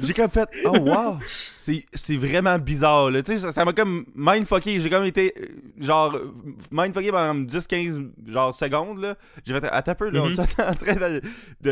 [0.00, 1.18] J'ai comme fait Oh wow!
[1.24, 3.22] C'est c'est vraiment bizarre, là.
[3.22, 4.80] Tu sais, ça- m'a comme mindfucké.
[4.80, 5.46] J'ai comme été, euh,
[5.78, 6.16] genre,
[6.70, 9.16] mindfucké pendant 10-15 genre, secondes, là.
[9.44, 10.22] J'ai fait Attends un peu, là.
[10.22, 10.32] On Mhm.
[10.32, 11.20] est en train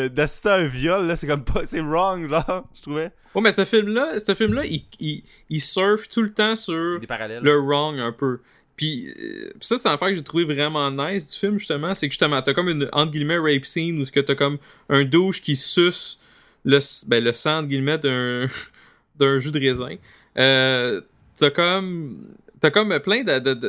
[0.09, 1.17] d'assister à un viol, là.
[1.17, 1.63] C'est comme pas.
[1.65, 3.13] C'est wrong, genre, je trouvais.
[3.35, 7.07] Ouais, mais ce film-là, ce film-là, il, il, il surfe tout le temps sur Des
[7.07, 7.43] parallèles.
[7.43, 8.41] le wrong un peu.
[8.83, 11.95] Puis euh, ça, c'est un affaire que j'ai trouvé vraiment nice du film, justement.
[11.95, 14.59] C'est que justement, t'as comme une, entre guillemets, rape scene où ce que t'as comme
[14.89, 16.19] un douche qui suce
[16.65, 18.49] le, ben, le sang, entre guillemets, d'un,
[19.21, 19.95] d'un jus de raisin.
[20.37, 21.01] Euh,
[21.37, 22.27] t'as comme.
[22.61, 23.23] T'as comme plein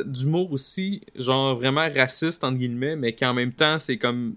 [0.04, 4.34] d'humour aussi, genre vraiment raciste, entre guillemets, mais qui en même temps, c'est comme.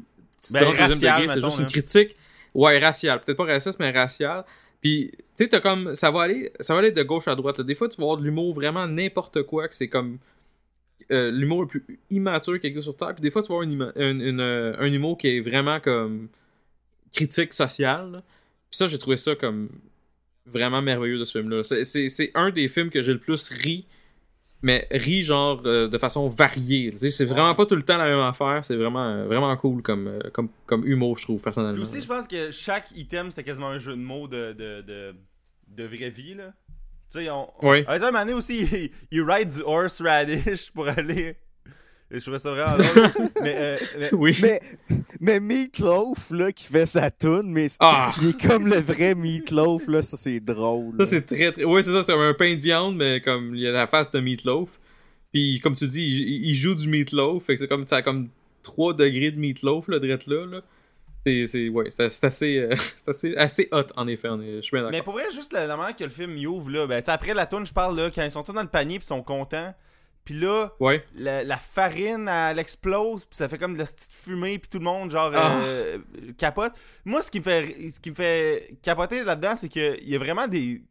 [0.52, 2.16] Ben, racial, c'est juste une critique.
[2.54, 3.20] Ouais, racial.
[3.22, 4.46] Peut-être pas raciste, mais racial.
[4.80, 5.96] Puis, tu sais, t'as comme.
[5.96, 7.58] Ça va aller ça va aller de gauche à droite.
[7.58, 7.64] là.
[7.64, 10.20] Des fois, tu vas avoir de l'humour vraiment n'importe quoi, que c'est comme.
[11.12, 13.14] Euh, l'humour le plus immature qui existe sur Terre.
[13.16, 16.28] Puis des fois, tu une une, euh, un humour qui est vraiment comme.
[17.14, 18.12] critique sociale.
[18.12, 18.22] là.
[18.70, 19.70] Puis ça, j'ai trouvé ça comme.
[20.46, 21.64] vraiment merveilleux de ce film-là.
[21.64, 21.84] C'est-
[22.36, 23.86] un des films que j'ai le plus ri.
[24.64, 26.92] Mais ri genre euh, de façon variée.
[27.10, 28.66] C'est vraiment pas tout le temps la même affaire.
[28.66, 31.84] C'est vraiment, euh, vraiment cool comme, comme, comme humour, je trouve, Puis personnellement.
[31.84, 35.16] aussi, je pense que chaque item, c'était quasiment un jeu de mots de, de, de,
[35.68, 36.54] de vraie vie, là.
[37.12, 37.50] Tu sais, on.
[37.64, 37.84] Oui.
[37.88, 41.36] À un moment donné aussi, il, il ride du horseradish pour aller.
[42.10, 43.30] Et je trouvais ça vraiment drôle.
[43.44, 44.38] mais, euh, mais- Oui.
[44.42, 44.62] Mais,
[45.20, 48.14] mais Meatloaf, là, qui fait sa toune, mais Ah!
[48.22, 50.96] il est comme le vrai Meatloaf, là, ça c'est drôle.
[51.00, 51.66] Ça, c'est très, très.
[51.66, 54.10] Ouais, c'est ça, c'est un pain de viande, mais comme il y a la face
[54.12, 54.70] de meatloaf.
[55.34, 57.44] Puis, comme tu dis, il, il joue du meatloaf.
[57.44, 58.30] Fait que c'est comme, ça a comme
[58.64, 60.46] 3 degrés de meatloaf, là, drette là.
[60.46, 60.62] là.
[61.28, 61.90] C'est, c'est, ouais,
[62.24, 64.30] assez, euh, c'est assez, assez hot, en effet.
[64.30, 66.48] on est- Je suis bien Mais pour vrai, juste la, manière que le film y
[66.48, 68.68] ouvre, là, ben, après la tourne, je parle, là, quand ils sont tous dans le
[68.70, 69.74] panier puis ils sont contents.
[70.24, 71.04] Puis là, Ouais.
[71.18, 74.78] la, la farine, elle explose, puis ça fait comme de la petite fumée, puis tout
[74.78, 75.58] le monde, genre, Ah.
[75.62, 75.98] euh,
[76.38, 76.74] capote.
[77.06, 80.20] Moi, ce qui me fait, ce qui me fait capoter là-dedans, c'est qu'il y a
[80.20, 80.82] vraiment des.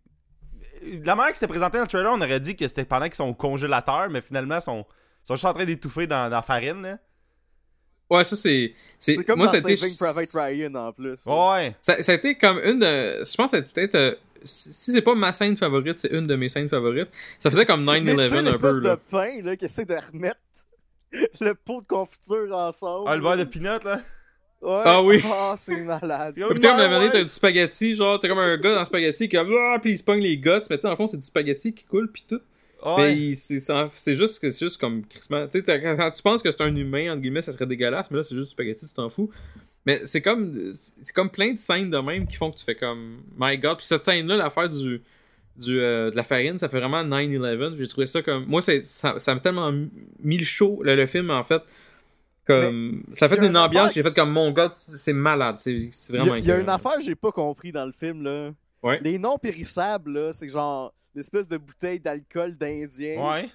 [0.82, 3.06] De la manière que c'était présenté dans le trailer, on aurait dit que c'était pendant
[3.06, 4.86] qu'ils sont au congélateur, mais finalement, ils sont,
[5.24, 6.98] ils sont juste en train d'étouffer dans, dans la farine, là.
[8.10, 8.72] Ouais, ça c'est.
[8.98, 11.18] C'est comme moi, dans ça a été- Saving Private Ryan en plus.
[11.26, 11.74] Ouais.
[11.80, 13.24] Ça, ça a été comme une de.
[13.24, 13.94] Je pense que c'est peut-être.
[13.94, 14.14] euh,
[14.44, 17.08] si si c'est pas ma scène favorite, c'est une de mes scènes favorites.
[17.38, 18.80] Ça faisait comme Mais tu sais, 9-11 un peu.
[18.80, 18.96] de Là.
[19.10, 20.38] pain là, qui essaie de remettre
[21.40, 23.06] le pot de confiture ensemble.
[23.08, 24.00] Ah, le beurre de peanut, là?
[24.62, 24.82] Ouais.
[24.84, 25.20] Ah oui.
[25.32, 26.34] Ah, c'est malade.
[26.34, 28.56] Puis tu sais, comme à un moment donné, t'as du spaghetti, genre, t'as comme un
[28.56, 29.44] gars dans le spaghetti qui ah,
[29.82, 31.74] puis il se pogne les guts, mais tu sais, dans le fond, c'est du spaghetti
[31.74, 32.40] qui coule, puis tout.
[32.84, 33.32] Ouais.
[33.34, 35.46] C'est juste, que- c'est juste comme crissement.
[35.48, 38.18] Tu sais, quand, tu penses que c'est un humain, entre guillemets, ça serait dégueulasse, mais
[38.18, 39.30] là, c'est juste du spaghetti, tu t'en fous.
[39.86, 42.74] Mais c'est comme, c'est comme plein de scènes de même qui font que tu fais
[42.74, 43.78] comme, my god.
[43.78, 45.00] Puis cette scène-là, l'affaire du,
[45.56, 47.76] du, euh, de la farine, ça fait vraiment 9-11.
[47.78, 49.72] J'ai trouvé ça comme, moi, c'est- ça, ça m'a tellement
[50.22, 51.62] mis le show, le, le film, en fait.
[52.46, 55.56] Comme, ça fait une ambiance, j'ai fait comme, mon gars, c'est malade.
[55.58, 57.72] C'est c'est Il y, vraiment a, il y a une affaire que j'ai pas compris
[57.72, 58.50] dans le film là.
[58.84, 59.00] Ouais.
[59.02, 63.50] Les non périssables là, c'est genre l'espèce de bouteille d'alcool d'Indien, Ouais.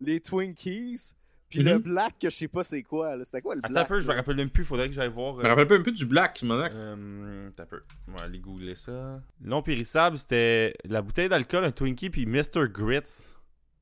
[0.00, 1.14] les Twinkies,
[1.48, 3.16] puis le black que je sais pas c'est quoi.
[3.24, 5.08] C'était quoi le Attends black un peu, je me rappelle même plus, faudrait que j'aille
[5.10, 5.36] voir.
[5.36, 6.72] Je me rappelle pas un peu du black, mon mec.
[6.74, 7.82] Euh, attends un peu.
[8.08, 9.22] On va aller googler ça.
[9.40, 12.68] Non périssable, c'était la bouteille d'alcool, un Twinkie, puis Mr.
[12.68, 13.00] Grits.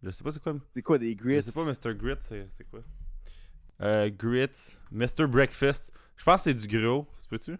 [0.02, 0.54] Je sais pas c'est quoi.
[0.72, 1.36] C'est quoi des grits?
[1.36, 1.94] Je sais pas Mr.
[1.96, 2.80] Grits, c'est c'est quoi?
[3.80, 5.26] Euh, grits, Mr.
[5.26, 5.92] Breakfast.
[6.16, 7.56] Je pense que c'est du gros, ça peut-tu?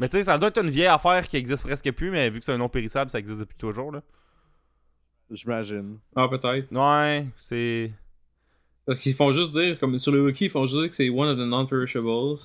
[0.00, 2.38] Mais tu sais, ça doit être une vieille affaire qui existe presque plus, mais vu
[2.38, 4.02] que c'est un non périssable, ça existe depuis toujours, là.
[5.30, 5.98] J'imagine.
[6.16, 6.72] Ah, peut-être.
[6.72, 7.90] Ouais, c'est...
[8.86, 11.10] Parce qu'ils font juste dire, comme sur le wiki, ils font juste dire que c'est
[11.10, 12.38] one of the non-perishables.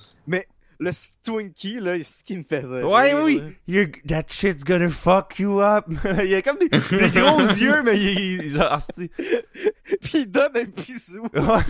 [0.80, 0.90] Le
[1.24, 2.82] Twinkie là, c'est ce qui me faisait.
[2.82, 3.40] Ouais, rire, oui!
[3.68, 5.86] You're- that shit's gonna fuck you up!
[6.24, 8.42] il y a comme des, des gros yeux, mais il...
[8.42, 9.08] il- genre, asti.
[10.02, 11.22] Puis il donne un bisou.
[11.32, 11.62] Ouais.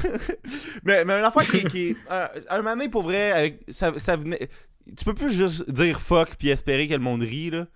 [0.85, 1.97] mais, mais une affaire qui, qui est.
[2.11, 4.49] euh, un moment donné, pour vrai, avec, ça, ça venait.
[4.97, 7.67] Tu peux plus juste dire fuck puis espérer que le monde rit, là.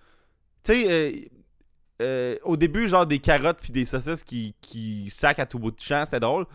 [0.63, 1.11] Tu sais, euh,
[2.01, 5.71] euh, au début, genre des carottes puis des saucisses qui, qui sac à tout bout
[5.71, 6.45] de champ, c'était drôle.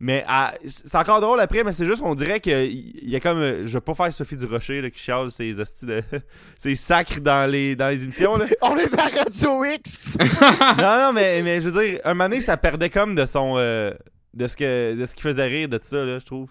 [0.00, 3.38] Mais à- c'est encore drôle après, mais c'est juste, on dirait qu'il y a comme.
[3.38, 6.02] euh, Je vais pas faire Sophie du Rocher là, qui chiale ses hosties de.
[6.58, 8.46] ses sacres dans les, dans les émissions, là.
[8.62, 10.16] On est dans Radio X!
[10.78, 13.54] non, non, mais, mais je veux dire, un moment donné, ça perdait comme de son.
[13.58, 13.92] euh,
[14.34, 16.48] de ce que de ce qui faisait rire de ça, là, je trouve.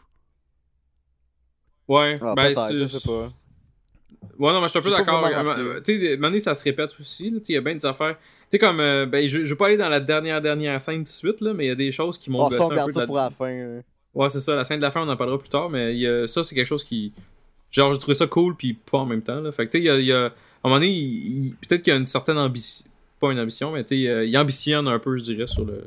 [1.88, 3.31] Ouais, Ah, ben, je sais pas.
[4.38, 5.23] Ouais, non, mais je suis un peu d'accord.
[5.25, 7.27] Tu sais, un moment donné, ça se répète aussi.
[7.47, 8.17] Il y a bien des affaires.
[8.49, 8.79] Tu sais, comme.
[8.79, 11.41] euh, ben, je, je veux pas aller dans la dernière, dernière scène tout de suite,
[11.41, 12.73] là, mais il y a des choses qui m'ont On gossé s'en un peu.
[12.75, 13.81] regarde de ça la- pour la fin.
[14.15, 14.55] Ouais, c'est ça.
[14.55, 16.43] La scène de la fin, on en parlera plus tard, mais il y a- ça,
[16.43, 17.12] c'est quelque chose qui.
[17.71, 19.41] Genre, j'ai trouvé ça cool, puis pas en même temps.
[19.41, 19.51] Là.
[19.51, 20.25] Fait que, tu sais, il y a, il y a-
[20.63, 22.89] À un moment donné, il- il- peut-être qu'il y a une certaine ambition.
[23.19, 25.83] Pas une ambition, mais tu sais, euh, il ambitionne un peu, je dirais, sur le.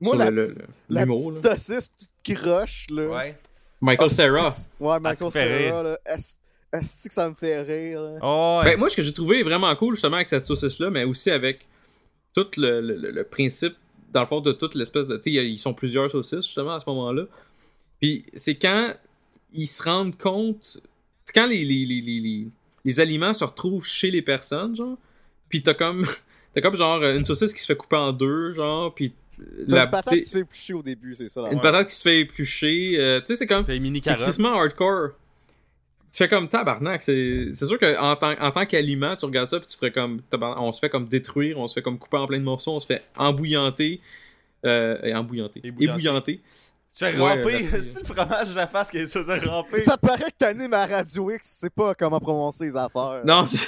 [0.00, 0.54] Moi, sur la, le- le-
[0.90, 1.32] la l'humour.
[1.32, 1.56] petite là.
[1.56, 1.92] saucisse
[2.24, 3.32] croche, là.
[3.80, 4.50] Michael Ah, Cera.
[4.50, 5.98] c'est- Ouais, Michael ça fait Cera, là.
[6.06, 6.36] Est-ce
[6.74, 8.18] est-ce que ça me fait rire, là?
[8.22, 8.72] Oh, ouais.
[8.72, 11.66] Ben, moi, ce que j'ai trouvé vraiment cool, justement, avec cette saucisse-là, mais aussi avec
[12.34, 13.74] tout le, le- le- le principe,
[14.12, 15.16] dans le fond, de toute l'espèce de.
[15.16, 17.24] Tu sais, ils sont plusieurs saucisses, justement, à ce moment-là.
[18.00, 18.92] Puis c'est quand
[19.52, 20.78] ils se rendent compte.
[21.24, 22.46] c'est quand les, les, les, les, les-
[22.84, 24.98] les aliments se retrouvent chez les personnes, genre.
[25.48, 26.06] Puis t'as comme.
[26.54, 28.94] T'as comme genre une saucisse qui se fait couper en deux, genre.
[28.94, 29.12] Puis.
[29.66, 31.50] La, une patate qui se fait éplucher au début, c'est ça, là.
[31.52, 32.92] une patate qui se fait éplucher.
[32.96, 33.64] euh, tu sais, c'est comme.
[33.66, 35.08] C'est crissement hardcore.
[36.14, 37.02] Tu fais comme tabarnak.
[37.02, 40.22] C'est c'est sûr qu'en tant, en tant qu'aliment, tu regardes ça puis tu ferais comme.
[40.22, 42.70] tabarnak, On se fait comme détruire, on se fait comme couper en plein de morceaux,
[42.70, 44.00] on se fait embouillanter.
[44.64, 45.60] Euh, et embouillanter.
[45.64, 45.90] Ébouillanter.
[45.98, 46.40] Ébouillanter.
[46.96, 47.58] Tu fais Ouais, ramper.
[47.60, 47.82] merci.
[47.82, 49.80] c'est le fromage de la face qui est c'est ramper.
[49.80, 53.22] Ça paraît que t'animes à Radio X, tu sais pas comment prononcer les affaires.
[53.24, 53.66] Non, c'est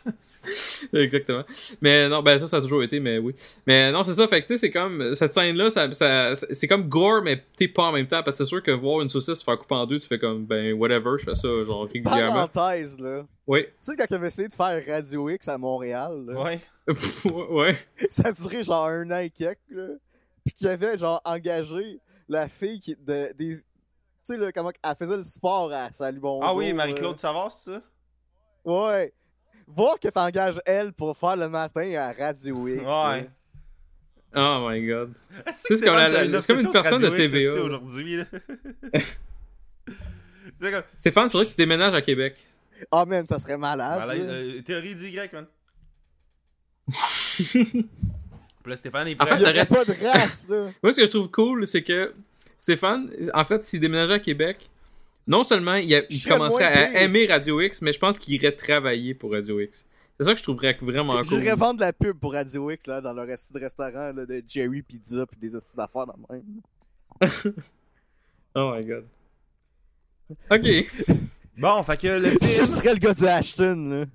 [0.92, 1.42] Exactement.
[1.80, 3.34] Mais non, ben ça, ça a toujours été, mais oui.
[3.66, 5.14] Mais non, c'est ça, fait que tu sais, c'est comme.
[5.14, 8.22] Cette scène-là, ça, ça- c'est comme gore, mais t'es pas en même temps.
[8.22, 10.18] Parce que c'est sûr que voir une saucisse se faire couper en deux, tu fais
[10.18, 12.48] comme, ben, whatever, je fais ça, genre, régulièrement.
[12.48, 13.24] Parenthèse, là.
[13.46, 13.64] Oui.
[13.64, 16.60] Tu sais, quand j'avais essayé de faire Radio X à Montréal, là, Ouais.
[17.50, 17.76] ouais.
[18.10, 19.86] ça a duré genre un an et quelques, là.
[20.44, 22.94] Pis qu'il avait genre engagé la fille qui.
[22.96, 23.56] De, des...
[23.56, 23.62] Tu
[24.22, 26.44] sais, là, comment elle faisait le sport à Salut Bonjour.
[26.48, 26.72] Ah oui.
[26.72, 27.82] Marie-Claude Savard, c'est ça?
[28.64, 29.12] Ouais.
[29.66, 32.82] Voir que t'engages elle pour faire le matin à Radio X.
[32.82, 33.28] Ouais.
[34.36, 35.12] Oh my god.
[35.56, 37.52] C'est comme la- la- c'est comme une personne de TVA.
[37.62, 38.24] aujourd'hui, là?
[40.60, 40.82] c'est comme.
[40.96, 42.36] Stéphane, faudrait que tu déménages à Québec.
[42.90, 44.02] Ah, man, ça serait malade.
[44.18, 45.46] Euh, théorie du Y, man.
[47.52, 49.36] Puis là, Stéphane est En prêt.
[49.38, 50.68] fait, Il y aurait pas de race, là.
[50.82, 52.14] Moi, ce que je trouve cool, c'est que
[52.58, 54.68] Stéphane, en fait, s'il déménageait à Québec,
[55.26, 58.18] non seulement il, a- il Je serais commencerait à aimer Radio X, mais je pense
[58.18, 59.86] qu'il irait travailler pour Radio X.
[60.18, 61.24] C'est ça que je trouverais vraiment cool.
[61.40, 64.82] J'irais vendre la pub pour Radio X là, dans leur de restaurant là, de Jerry
[64.82, 66.60] Pizza pis des hosties d'affaires dans le même.
[68.56, 69.06] Oh my god.
[70.50, 71.16] Ok.
[71.58, 72.66] Bon, fait que le Je film.
[72.66, 74.06] serais le gars du Ashton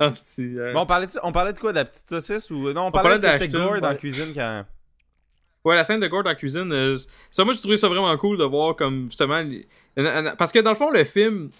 [0.00, 0.06] là.
[0.38, 1.72] Euh, Bon, on parlait, de, on parlait de quoi?
[1.72, 2.72] De la petite saucisse ou.
[2.72, 3.96] Non, on, parlait parlait de d'Ashton, gore dans la ouais.
[3.98, 4.64] cuisine quand.
[5.64, 6.96] Ouais, la scène de gore dans la cuisine, euh,
[7.30, 9.40] ça, moi, j'ai trouvé ça vraiment cool de voir comme justement.
[9.40, 9.66] les-
[10.38, 11.50] Parce que dans le fond, le film,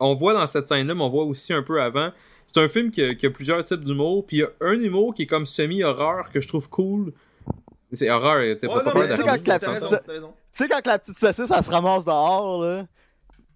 [0.00, 2.10] on voit dans cette scène-là, mais on voit aussi un peu avant.
[2.46, 4.80] C'est un film qui a, qui a plusieurs types d'humour, puis il y a un
[4.80, 7.12] humour qui est comme semi-horreur que je trouve cool.
[7.92, 11.50] C'est horreur, Ouais, pas non, peur mais tu sais, quand la petite- la petite saucisse
[11.56, 12.84] elle se ramasse dehors là,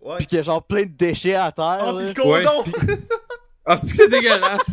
[0.00, 0.16] Ouais.
[0.18, 2.08] pis qu'il y a genre plein de déchets à terre Oh, là.
[2.08, 2.64] pis condom!
[3.64, 4.70] Ah, c'est que c'est dégueulasse!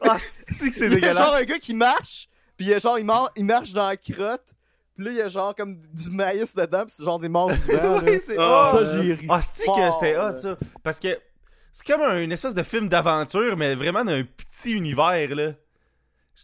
[0.00, 1.18] Ah, c'est que c'est Il y a dégueulasse!
[1.18, 3.86] genre un gars qui marche, pis il y a genre il, mar- il marche dans
[3.88, 4.54] la crotte,
[4.98, 8.00] là il y a genre comme du maïs dedans, pis c'est genre des morts vivants.
[8.04, 9.26] Oui, c'est Ah, ça j'ai ri.
[9.28, 10.56] Ah, c'est que c'était hot, ça?
[10.82, 11.18] Parce que
[11.72, 15.52] c'est comme un- une espèce de film d'aventure, mais vraiment d'un petit univers, là.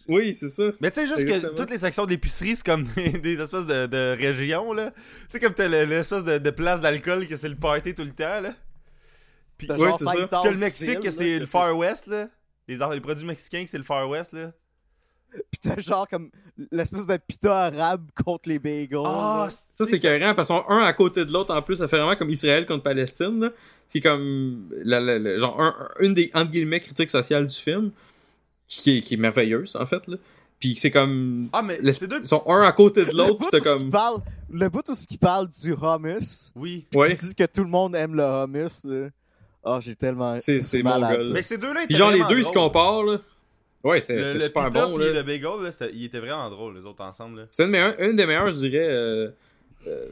[0.09, 0.65] Oui, c'est ça.
[0.81, 1.53] Mais tu sais, juste Exactement.
[1.53, 4.91] que toutes les sections d'épicerie, c'est comme des, des espèces de, de régions, là.
[4.91, 4.97] Tu
[5.31, 8.11] sais, comme t'as le- l'espèce de, de place d'alcool que c'est le party tout le
[8.11, 8.53] temps, là.
[9.57, 10.41] Puis T'as Ouais, genre c'est ça.
[10.43, 12.29] Que le Mexique, que c'est le Far West, là.
[12.69, 14.53] Les, les produits mexicains, que c'est le Far West, là.
[15.51, 16.31] Pis t'as genre comme
[16.71, 18.99] l'espèce de pita arabe contre les bagels.
[19.05, 19.49] Ah.
[19.75, 21.77] Ça, c'est cohérent parce qu'ils sont un à côté de l'autre en plus.
[21.77, 23.41] Ça fait vraiment comme Israël contre Palestine.
[23.41, 23.51] là.
[23.89, 27.55] C'est comme la- la- la- genre un- un- une des entre guillemets critiques sociales du
[27.55, 27.91] film
[28.69, 30.07] qui est, qui est merveilleuse en fait.
[30.07, 30.17] Là.
[30.61, 31.49] Puis c'est comme.
[31.53, 32.21] Ah, mais les- c'est deux.
[32.21, 33.39] Ils sont un à côté de Le l'autre.
[33.41, 33.91] bout qui comme.
[33.91, 34.21] parle,
[34.51, 36.87] le bout où ce qui parle du hummus, Oui.
[36.91, 37.15] pis Ouais.
[37.17, 39.09] qui dit que tout le monde aime le hummus, là.
[39.65, 40.39] Ah, j'ai tellement.
[40.41, 41.31] C'est- c'est malade.
[41.33, 43.19] Mais ces deux-là Puis genre les deux ils se comparent là.
[43.85, 45.13] Ouais, c'est super bon là.
[45.13, 47.47] le bagel, là, il était vraiment drôle, les autres ensemble.
[47.51, 48.87] C'est une, une des meilleures, je dirais.
[48.89, 49.29] euh,
[49.87, 50.09] euh,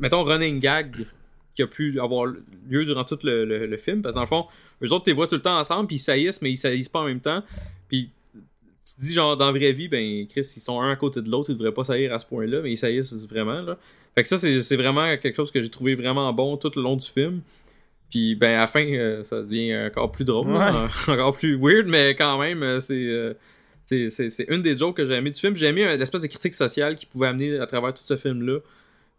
[0.00, 1.06] mettons, running gag
[1.54, 4.02] qui a pu avoir lieu durant tout le, le- le film.
[4.02, 4.46] Parce que dans le fond,
[4.82, 6.88] eux autres, tu les vois tout le temps ensemble, puis ils saillissent, mais ils saillissent
[6.88, 7.42] pas en même temps.
[7.88, 8.10] Puis
[8.86, 11.22] tu te dis, genre, dans la vraie vie, ben, Chris, ils sont un à côté
[11.22, 13.78] de l'autre, ils devraient pas saillir à ce point-là, mais ils saillissent vraiment, là.
[14.14, 16.82] Fait que ça, c'est c'est vraiment quelque chose que j'ai trouvé vraiment bon tout le
[16.82, 17.40] long du film.
[18.14, 21.88] Puis, ben, à la fin, euh, ça devient encore plus drôle, là, encore plus weird,
[21.88, 22.94] mais quand même, euh, c'est.
[22.94, 23.34] euh,
[23.84, 25.56] c'est- c'est une des jokes que j'ai aimé du film.
[25.56, 28.60] J'ai aimé l'espèce de critique sociale qu'il pouvait amener à travers tout ce film-là.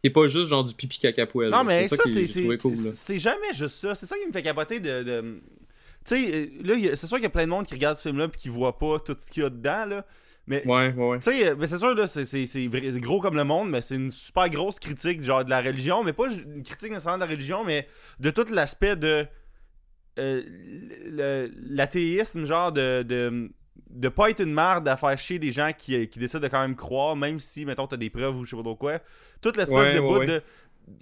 [0.02, 1.50] Qui est pas juste genre du pipi caca poêle.
[1.50, 2.42] Non, mais ça, qui c'est.
[2.58, 2.74] cool,
[3.20, 3.96] jamais juste ça.
[3.96, 5.04] C'est ça qui me fait capoter de.
[5.04, 5.22] de-
[6.08, 8.26] Tu sais, là, c'est sûr qu'il y a plein de monde qui regarde ce film-là
[8.26, 10.06] et qui voit pas tout ce qu'il y a dedans, là.
[10.48, 10.66] Mais.
[10.68, 11.20] Ouais, ouais, ouais.
[11.20, 14.12] Tu sais, euh, mais c'est sûr, là, c'est- gros comme le monde, mais c'est une
[14.12, 17.64] super grosse critique, genre, de la religion, mais pas une critique nécessairement de la religion,
[17.64, 17.88] mais
[18.20, 19.26] de tout l'aspect de.
[20.20, 20.44] euh,
[21.70, 23.52] L'athéisme, genre, de, de.
[23.90, 26.62] De pas être une merde à faire chier des gens qui, qui décident de quand
[26.62, 29.00] même croire, même si, mettons, t'as des preuves ou je sais pas trop quoi.
[29.42, 30.26] Toute l'espèce Ouais, de ouais, bout ouais.
[30.26, 30.42] de.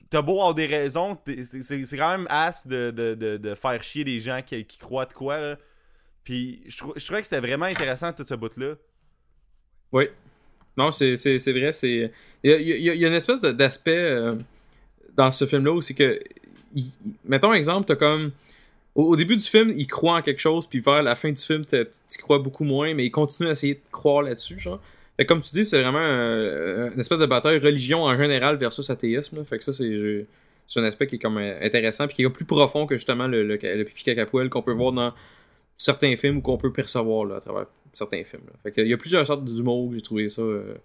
[0.10, 4.04] T'as beau avoir des raisons, c'est quand même as de, de, de, de faire chier
[4.04, 5.58] des gens qui, qui croient de quoi, là.
[6.24, 8.76] Puis je, je trouvais que c'était vraiment intéressant tout ce bout-là.
[9.94, 10.06] Oui.
[10.76, 11.72] Non, c'est vrai.
[11.84, 12.10] Il
[12.44, 14.36] y a, y y une espèce d'aspect euh,
[15.16, 16.20] dans ce film-là où c'est que.
[16.76, 16.92] il-
[17.26, 18.32] mettons exemple, t'as comme.
[18.96, 21.66] Au, début du film, il croit en quelque chose, puis vers la fin du film,
[21.66, 24.80] t'y crois beaucoup moins, mais il continue à essayer de croire là-dessus, genre.
[25.18, 28.90] Fait comme tu dis, c'est vraiment euh, une espèce de bataille religion en général versus
[28.90, 29.44] athéisme.
[29.46, 30.28] Fait que ça, c'est
[30.80, 33.44] un aspect qui est comme euh, intéressant, puis qui est plus profond que justement le,
[33.44, 35.14] le, le pipi caca poêle qu'on peut voir dans
[35.78, 38.44] certains films ou qu'on peut percevoir là, à travers certains films.
[38.48, 38.54] là.
[38.64, 40.42] Fait que il y a plusieurs sortes d'humour que j'ai trouvé ça.
[40.42, 40.76] euh,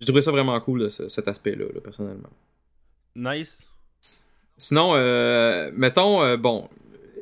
[0.00, 2.28] j'ai trouvé ça vraiment cool, là, ce- cet aspect-là, là, personnellement.
[3.16, 3.62] Nice.
[4.56, 6.68] Sinon, euh, mettons, euh, bon.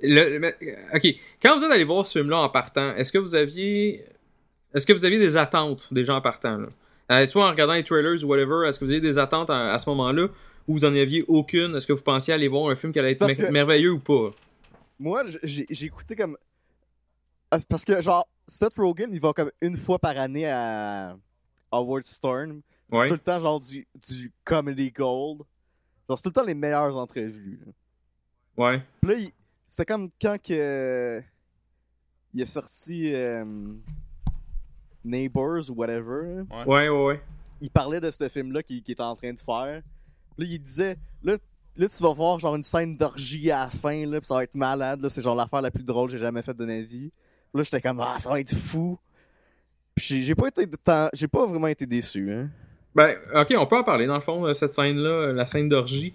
[0.02, 1.06] Le, le- ok,
[1.42, 4.04] quand vous êtes allé voir ce film-là en partant, est-ce que vous aviez.
[4.74, 6.68] Est-ce que vous aviez des attentes des gens en partant là?
[7.10, 9.74] Euh, soit en regardant les trailers ou whatever, est-ce que vous aviez des attentes à,
[9.74, 10.28] à ce moment-là
[10.66, 11.76] ou vous en aviez aucune?
[11.76, 14.30] Est-ce que vous pensiez aller voir un film qui allait être mer- merveilleux ou pas?
[14.98, 16.36] Moi, j'ai écouté comme.
[17.52, 21.16] Ah, Parce que, genre, Seth Rogen, il va comme une fois par année à
[21.70, 22.62] Howard Stern.
[22.90, 23.06] C'est Ouais.
[23.08, 25.42] tout le temps, genre, du, du comedy gold.
[26.08, 27.60] Genre, c'est tout le temps les meilleures entrevues.
[27.64, 27.72] là.
[28.64, 28.82] Ouais.
[29.00, 29.32] Puis là, il-
[29.68, 31.20] c'était comme quand que.
[32.34, 33.14] Il est sorti.
[33.14, 33.44] euh,
[35.04, 36.42] Neighbors ou whatever.
[36.66, 37.22] Ouais, ouais, ouais.
[37.60, 39.82] il parlait de ce film-là qu'il qu'il était en train de faire.
[40.38, 41.36] Là, il disait, là,
[41.76, 44.44] là, tu vas voir genre une scène d'orgie à la fin, là, pis ça va
[44.44, 46.80] être malade, là, c'est genre l'affaire la plus drôle que j'ai jamais faite de ma
[46.82, 47.12] vie.
[47.54, 48.98] Là, j'étais comme, ah, ça va être fou.
[49.94, 50.66] Pis j'ai pas été,
[51.12, 52.48] j'ai pas vraiment été déçu, hein.
[52.94, 55.66] Ben, ok, on peut en parler dans le fond, de cette scène-là, euh, la scène
[55.68, 56.12] d'orgie.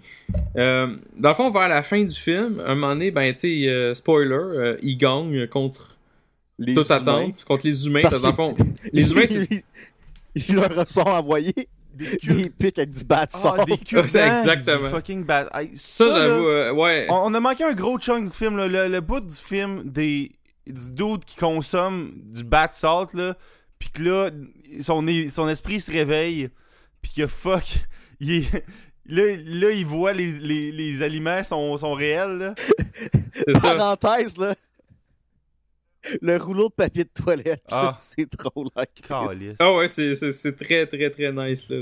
[0.56, 3.68] Euh, dans le fond, vers la fin du film, un moment donné, ben, tu sais,
[3.68, 5.96] euh, spoiler, euh, il gagne contre
[6.56, 6.96] Les toute humains.
[6.96, 8.02] attente, contre les humains.
[8.02, 8.54] Parce dans le fond,
[8.92, 9.64] les humains, c'est.
[10.36, 11.52] ils, leur sont envoyés
[11.94, 12.34] Des culs.
[12.44, 13.64] des pics avec du bas de Ah, sort.
[13.64, 14.08] des culs.
[14.08, 14.84] C'est exactement.
[14.84, 15.48] du Fucking bad.
[15.52, 17.06] Hey, Ça, j'avoue, euh, ouais.
[17.10, 18.56] On, on a manqué un gros chunk du film.
[18.56, 18.68] là.
[18.68, 20.30] Le, le bout du film des.
[20.72, 23.36] Du dude qui consomme du bat salt, là,
[23.78, 24.30] pis que là,
[24.80, 25.06] son,
[25.48, 26.48] esprit se réveille,
[27.02, 27.64] pis que fuck,
[28.20, 28.64] il est-
[29.10, 32.54] Là, là, il voit les, les, les aliments sont, sont réels, là.
[33.58, 33.74] Ça.
[33.74, 34.54] Parenthèse, là.
[36.22, 37.96] Le rouleau de papier de toilette, là, Ah.
[38.00, 39.02] c'est Chris.
[39.08, 39.54] Calice.
[39.58, 40.12] Ah ouais, c'est,
[40.56, 41.80] très, très, très nice, là.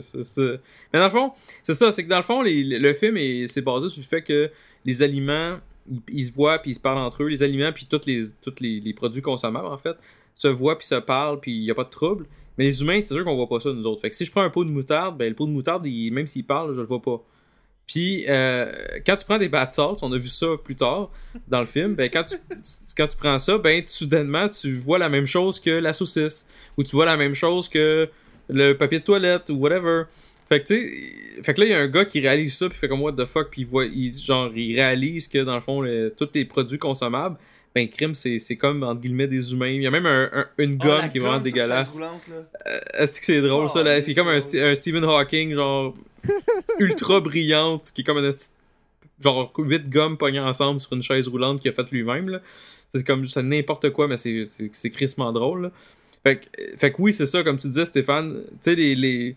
[0.92, 1.32] Mais dans le fond,
[1.62, 4.06] c'est ça, c'est que dans le fond, les- le film, est, c'est basé sur le
[4.06, 4.50] fait que
[4.84, 5.58] les aliments,
[6.08, 7.28] ils, se voient, puis ils se parlent entre eux.
[7.28, 9.96] Les aliments, puis tous les, produits consommables, en fait,
[10.34, 12.26] se voient, puis se parlent, puis il n'y a pas de trouble.
[12.58, 14.00] Mais les humains, c'est sûr qu'on voit pas ça, nous autres.
[14.00, 16.26] Fait que si je prends un pot de moutarde, ben le pot de moutarde, même
[16.26, 17.22] s'il parle, je le vois pas.
[17.86, 18.72] Puis, euh,
[19.06, 21.10] quand tu prends des bath salts, on a vu ça plus tard
[21.48, 22.36] dans le film, ben quand tu,
[22.96, 26.48] quand tu prends ça, ben soudainement, tu vois la même chose que la saucisse.
[26.76, 28.08] Ou tu vois la même chose que
[28.48, 30.04] le papier de toilette ou whatever.
[30.48, 32.68] Fait que tu sais, fait que là il y a un gars qui réalise ça
[32.68, 35.54] puis fait comme what the fuck puis il voit il, genre il réalise que dans
[35.56, 37.36] le fond le- tous les produits consommables
[37.74, 39.68] ben crime c'est c'est comme entre guillemets des humains.
[39.68, 41.88] Il y a même un- un- une Ah, gomme qui est vraiment dégueulasse.
[41.88, 42.80] chaise roulante, là.
[43.02, 43.96] Est-ce que c'est drôle ça là?
[43.98, 45.94] Oh, C'est comme un, Stephen Hawking genre
[46.78, 48.30] ultra brillante qui est comme un
[49.22, 52.40] genre 8 gommes pognées ensemble sur une chaise roulante qu'il a faite lui-même là.
[52.88, 55.62] C'est comme c'est n'importe quoi mais c'est c'est c'est crissement drôle.
[55.64, 55.72] là.
[56.22, 56.46] Fait que,
[56.78, 59.36] fait que oui, c'est ça comme tu disais Stéphane, tu sais les les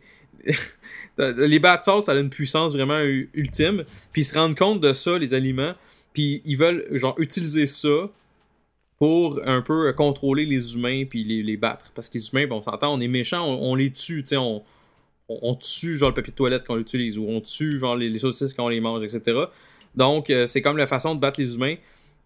[1.18, 4.94] les bad sauce, ça a une puissance vraiment ultime, puis ils se rendent compte de
[4.94, 5.74] ça les aliments,
[6.14, 8.10] puis ils veulent genre utiliser ça
[8.98, 11.92] pour un peu euh, contrôler les humains puis les, battre.
[11.96, 14.38] Parce que les humains, bon, on s'entend, on est méchants, on, les tue, tu sais,
[14.38, 14.64] on,
[15.56, 18.54] tue genre le papier de toilette qu'on utilise, ou on tue genre les, les saucisses
[18.54, 19.40] quand on les mange, etc.
[19.96, 21.76] Donc, euh, c'est comme la façon de battre les humains.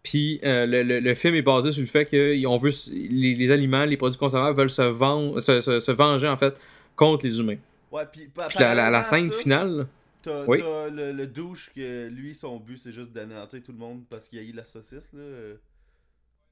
[0.01, 4.19] Puis euh, le, film est basé sur le fait que veut les, aliments, les produits
[4.19, 6.55] consommables veulent se- se venger en fait
[6.97, 7.55] contre les humains.
[7.93, 8.27] Ouais, puis,
[8.59, 9.87] la, la- scène ça, finale,
[10.23, 10.59] T'as Oui.
[10.61, 14.27] t'as le, le douche que lui, son but, c'est juste d'anéantir tout le monde parce
[14.29, 15.21] qu'il a eu la saucisse, là.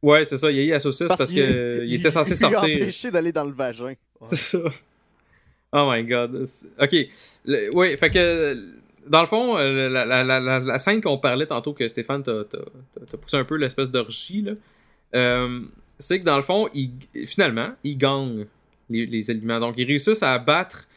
[0.03, 2.31] ouais, c'est ça, il y a eu la saucisse parce, qu'il- que il était censé
[2.33, 2.59] il sortir.
[2.63, 3.93] empêché d'aller dans le vagin.
[4.21, 4.59] C'est ça.
[5.73, 6.45] Oh my god.
[6.79, 6.95] Ok.
[7.45, 8.75] Le- ouais, fait que.
[9.07, 12.21] Dans le fond, euh, la, la, la, la, la scène qu'on parlait tantôt, que Stéphane
[12.21, 12.43] t'a
[13.19, 14.51] poussé un peu l'espèce d'orgie, là,
[15.15, 15.61] euh,
[15.97, 16.91] c'est que dans le fond, il,
[17.25, 18.45] finalement, ils gagnent
[18.91, 19.59] les, les aliments.
[19.59, 20.87] Donc, ils réussissent à abattre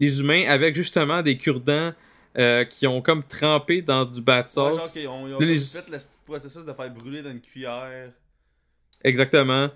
[0.00, 1.92] les humains avec justement des cure-dents
[2.36, 5.98] euh, qui ont comme trempé dans du bat Ouais, ont, ils ont les- fait le
[6.26, 8.10] processus de faire brûler dans une cuillère.
[9.02, 9.70] Exactement.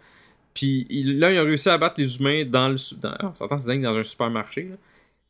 [0.54, 2.76] Puis là, ils ont réussi à battre les humains dans le.
[3.00, 4.62] Dans, on s'entend, c'est dingue, dans un supermarché.
[4.64, 4.76] Là.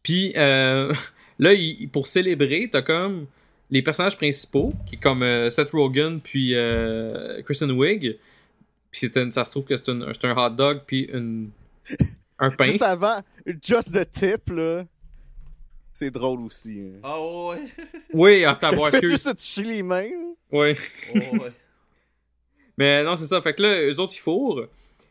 [0.02, 0.94] Puis euh,
[1.38, 3.26] là, il- pour célébrer, t'as comme
[3.70, 6.54] les personnages principaux, qui est comme euh, Seth Rogen, puis
[7.44, 8.16] Kristen Wiig.
[8.90, 11.50] Puis ça se trouve que c'est un, c'est un hot dog, puis une,
[12.38, 12.64] un pain.
[12.64, 14.84] Juste avant, Just the Tip, là.
[15.92, 16.80] C'est drôle aussi.
[16.80, 17.00] hein.
[17.02, 17.58] Ah ouais.
[18.12, 19.10] Oui, attends, Tu fais excuse.
[19.10, 20.08] juste te toucher les mains.
[20.52, 20.74] Oui.
[21.14, 21.52] Oh, ouais.
[22.78, 23.40] Mais non, c'est ça.
[23.42, 24.66] Fait que là, eux autres, ils fourrent.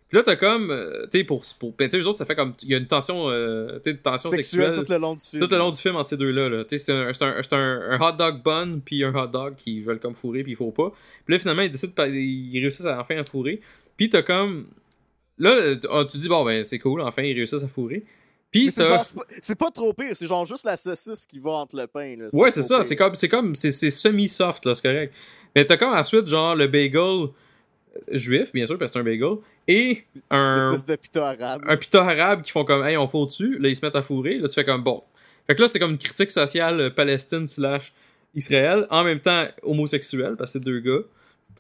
[0.08, 0.72] Puis là, t'as comme.
[0.72, 1.42] euh, tu sais, pour.
[1.60, 2.54] pour ben, tu sais, eux autres, ça fait comme.
[2.64, 3.30] Il y a une tension.
[3.30, 4.86] euh, tu sais, une tension Sexuel sexuelle.
[4.86, 5.44] tout le long du film.
[5.46, 6.48] Tout le long du film entre ces deux-là.
[6.48, 6.64] Là.
[6.64, 9.28] Tu sais, C'est un, c'est un, c'est un, un hot dog bun puis un hot
[9.28, 10.94] dog qui veulent comme fourrer puis il faut pas.
[11.26, 13.60] Puis là, finalement, ils décident ils réussissent à enfin à fourrer.
[13.98, 14.68] Puis t'as comme.
[15.40, 18.04] Là, euh, tu dis, bon, ben c'est cool, enfin, ils réussissent à fourrer.
[18.52, 22.16] Puis c'est pas- trop pire, c'est genre juste la saucisse qui va entre le pain.
[22.18, 22.28] Là.
[22.34, 22.82] Ouais, c'est ça.
[22.82, 23.14] C'est comme.
[23.14, 23.54] C'est comme.
[23.56, 25.14] C'est semi-soft, là, c'est correct.
[25.56, 27.30] Mais t'as comme ensuite, genre, le bagel euh,
[28.12, 29.36] juif, bien sûr, parce que c'est un bagel,
[29.68, 30.72] et Une un.
[30.74, 31.62] espèce de pita arabe.
[31.68, 34.02] un pita arabe qui font comme hey on faut dessus là ils se mettent à
[34.02, 35.04] fourrer là tu fais comme bon
[35.46, 37.92] fait que là c'est comme une critique sociale euh, Palestine slash
[38.34, 41.00] Israël en même temps homosexuel parce que c'est deux gars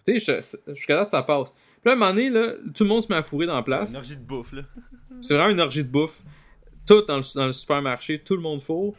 [0.05, 1.49] tu sais je- jusqu'à là ça passe
[1.87, 3.55] puis là à un moment donné là tout le monde se met à fourrer dans
[3.55, 4.61] la place Une orgie de bouffe, là.
[5.21, 6.21] c'est vraiment une orgie de bouffe
[6.87, 8.95] tout dans le, dans le supermarché tout le monde fourre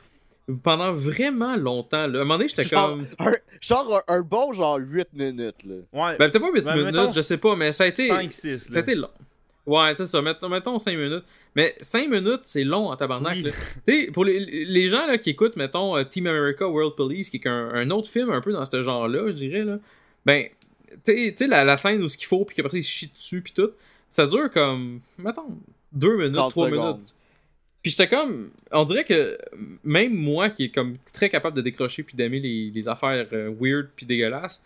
[0.62, 2.18] pendant vraiment longtemps là.
[2.18, 5.64] à un moment donné j'étais Genre, comme un, genre un, un bon genre 8 minutes.
[5.64, 5.74] Là.
[5.92, 6.16] Ouais.
[6.18, 8.58] ben peut-être pas 8 Ben, minutes mettons je sais pas mais ça a été 5-6,
[8.72, 9.10] Ça a été long.
[9.66, 10.22] Ouais, c'est ça.
[10.22, 11.24] Mettons, mettons 5 minutes.
[11.54, 13.36] Mais 5 minutes, c'est long en tabarnak.
[13.36, 13.52] Oui.
[13.86, 17.28] Tu sais, pour les, les gens là, qui écoutent, mettons, euh, Team America World Police,
[17.28, 19.76] qui est un, un autre film un peu dans ce genre-là, je dirais, là,
[20.24, 20.46] ben,
[21.04, 23.10] tu sais- sais, la, la scène où ce qu'il faut, puis qu'après, il se chie
[23.14, 23.70] dessus, puis tout,
[24.10, 25.58] ça dure comme, mettons,
[25.92, 26.94] 2 minutes, 30 3 secondes.
[26.96, 27.14] minutes.
[27.82, 29.38] Puis j'étais comme, on dirait que
[29.84, 33.54] même moi qui est comme très capable de décrocher puis d'aimer les, les affaires euh,
[33.60, 34.62] weird puis dégueulasses,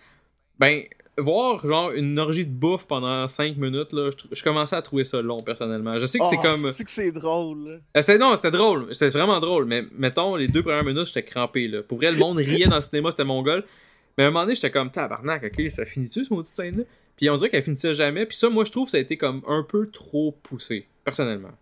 [0.59, 0.83] ben
[1.18, 5.05] voir genre une orgie de bouffe pendant 5 minutes là, je, je commençais à trouver
[5.05, 5.99] ça long personnellement.
[5.99, 7.64] Je sais que c'est Oh, comme C'est que c'est drôle.
[7.68, 11.23] euh, c'était non, c'était drôle, c'était vraiment drôle, mais mettons les deux premières minutes, j'étais
[11.23, 11.83] crampé là.
[11.83, 13.62] Pour vrai le monde riait dans le cinéma, c'était mongol.
[14.17, 16.85] Mais à un moment donné, j'étais comme tabarnak, OK, ça finit-tu ce maudite scène là
[17.17, 19.17] Puis on dirait qu'elle finissait jamais, puis ça moi je trouve que ça a été
[19.17, 21.53] comme un peu trop poussé personnellement.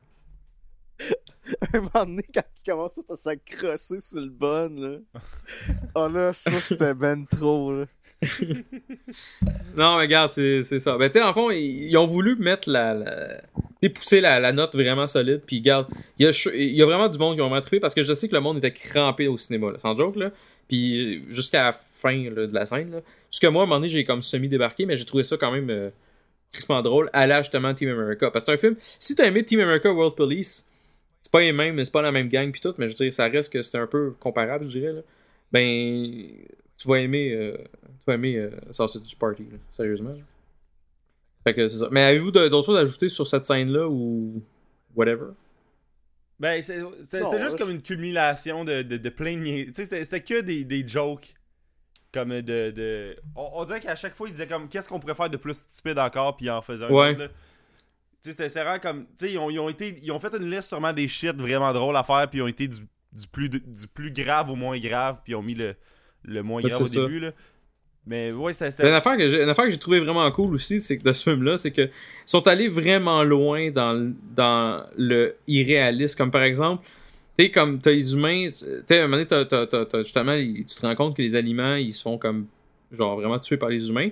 [1.72, 4.98] un moment donné, quand il commence à s'accrosser sur le bon, là.
[5.94, 7.86] Oh là, ça c'était ben trop, là.
[9.78, 10.98] non, mais regarde, c'est ça.
[10.98, 12.92] Ben, tu sais, en fond, ils, ils ont voulu mettre la.
[12.92, 13.88] la...
[13.88, 15.42] pousser la, la note vraiment solide.
[15.46, 15.86] Puis, regarde,
[16.18, 18.02] il y, a, il y a vraiment du monde qui ont vraiment trippé parce que
[18.02, 20.32] je sais que le monde était crampé au cinéma, là, sans joke, là.
[20.70, 23.00] Puis, jusqu'à la fin là, de la scène, là.
[23.28, 25.68] Jusqu'à moi, à un moment donné, j'ai comme semi-débarqué, mais j'ai trouvé ça quand même
[25.68, 25.90] euh,
[26.82, 27.10] drôle.
[27.12, 28.30] À la justement Team America.
[28.30, 28.76] Parce que c'est un film.
[28.80, 30.68] Si t'as aimé Team America World Police,
[31.20, 33.12] c'est pas les mêmes, c'est pas la même gang, puis tout, mais je veux dire,
[33.12, 35.00] ça reste que c'est un peu comparable, je dirais, là.
[35.50, 36.28] Ben,
[36.76, 37.32] tu vas aimer.
[37.32, 40.10] euh, tu vas aimer euh, Sausage Party, là, sérieusement.
[40.10, 40.22] là.
[41.42, 41.88] Fait que c'est ça.
[41.90, 44.40] Mais avez-vous d'autres choses à ajouter sur cette scène-là ou
[44.94, 45.32] whatever?
[46.40, 46.80] Ben, c'était
[47.38, 50.64] juste je- comme une culmination de, de, de plein de Tu sais, c'était- que des,
[50.64, 51.34] des jokes.
[52.12, 52.70] Comme de.
[52.72, 53.16] de...
[53.36, 55.54] On, on dirait qu'à chaque fois, il disait comme qu'est-ce qu'on pourrait faire de plus
[55.54, 57.14] stupide encore, puis en faisait un Ouais.
[57.14, 57.22] Tu
[58.20, 59.04] sais, c'était vraiment comme.
[59.16, 59.96] Tu sais, ils ont, ils ont été.
[60.02, 62.48] Ils ont fait une liste sûrement des shit vraiment drôles à faire, puis ils ont
[62.48, 65.76] été du, du plus, du plus grave au moins grave, puis ils ont mis le,
[66.24, 67.00] le moins grave au ça.
[67.00, 67.30] début, là.
[68.10, 68.72] Mais ouais, c'était.
[68.72, 69.16] C'était- Une affaire
[69.66, 71.90] que j'ai, trouvé vraiment cool aussi, c'est que de ce film-là, c'est que ils
[72.26, 76.18] sont allés vraiment loin dans, dans le irréaliste.
[76.18, 76.84] Comme par exemple,
[77.38, 80.84] tu sais, comme t'as les humains, tu sais, à un moment donné, justement, tu te
[80.84, 82.46] rends compte que les aliments, ils se font comme,
[82.90, 84.08] genre, vraiment tués par les humains.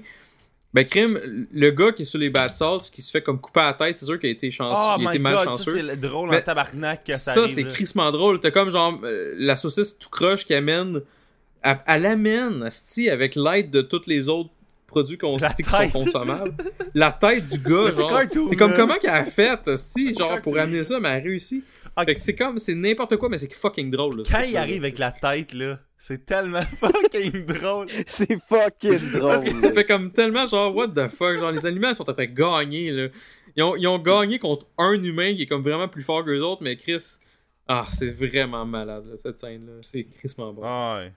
[0.72, 1.18] Ben, crime,
[1.52, 3.72] le gars qui est sur les bad sauce, qui se fait comme couper à la
[3.72, 5.76] tête, c'est sûr qu'il a été chanceux, Oh il a été god, ça malchanceux.
[5.76, 8.38] c'est le drôle en tabarnak que ça, Ça, c'est crissement drôle.
[8.38, 11.00] T'as comme genre euh, la saucisse tout croche qui amène.
[11.62, 14.50] Elle, elle amène, asti, avec l'aide de tous les autres
[14.86, 15.92] produits qu'on La qui sont tête.
[15.92, 16.54] consommables.
[16.94, 18.20] la tête du gars, genre.
[18.50, 21.62] C'est comme comment qu'elle a fait, asti, genre pour amener ça, mais elle a réussi.
[21.96, 24.18] Ah, Fait que c'est comme, c'est n'importe quoi, mais c'est fucking drôle.
[24.18, 27.86] là, Quand il arrive avec la tête, là, c'est tellement fucking drôle.
[28.06, 29.60] C'est fucking Parce que drôle.
[29.60, 33.08] Ça fait comme tellement genre, what the fuck, genre les animaux sont après gagner, là.
[33.56, 36.30] Ils ont, ils ont gagné contre un humain qui est comme vraiment plus fort que
[36.30, 37.02] les autres, mais Chris.
[37.66, 39.72] Ah, c'est vraiment malade, là, cette scène-là.
[39.84, 40.62] C'est crissement bon.
[40.64, 41.12] Ah ouais.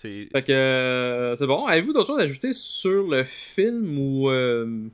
[0.00, 0.28] C'est.
[0.30, 1.66] Fait que euh, c'est bon.
[1.66, 4.86] Avez-vous d'autres choses à ajouter sur le film ou euh,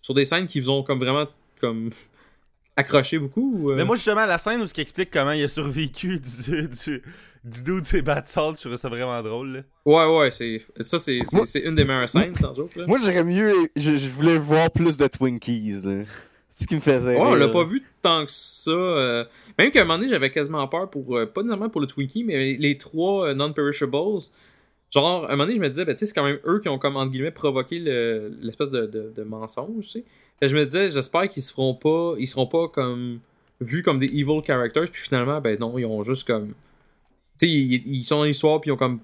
[0.00, 1.26] sur des scènes qui vous ont comme vraiment
[1.60, 1.90] comme
[2.76, 3.76] accroché beaucoup ou, euh?
[3.76, 7.02] Mais moi, justement, la scène où ce qui explique comment il a survécu du, du,
[7.44, 9.60] du dos de ses bad salt, je trouve ça vraiment drôle, là.
[9.84, 12.74] Ouais, ouais, c'est ça, c'est c'est- Moi- c'est une des meilleures scènes, sans joke.
[12.76, 12.84] Là.
[12.86, 13.52] Moi, j'aurais mieux.
[13.76, 15.82] Je, je voulais voir plus de Twinkies.
[15.84, 16.04] là.
[16.48, 17.14] C'est ce qui me faisait.
[17.14, 18.70] Ouais, on l'a pas vu tant que ça.
[18.70, 19.24] euh,
[19.58, 21.16] même qu'à un moment donné, j'avais quasiment peur pour.
[21.16, 23.92] euh, pas nécessairement pour le Twinkie, mais les trois euh, non-perishables.
[24.90, 26.60] Genre, à un moment donné, je me disais, ben, tu sais, c'est quand même eux
[26.60, 30.04] qui ont, comme, entre guillemets, provoqué le- l'espèce de, de, de mensonge, tu sais.
[30.40, 32.14] Fait je me disais, j'espère qu'ils se feront pas.
[32.18, 33.18] Ils seront pas comme.
[33.60, 36.48] vus comme des evil characters, puis finalement, ben non, ils ont juste comme.
[37.40, 39.00] Tu sais, ils, ils sont dans l'histoire, puis ils ont comme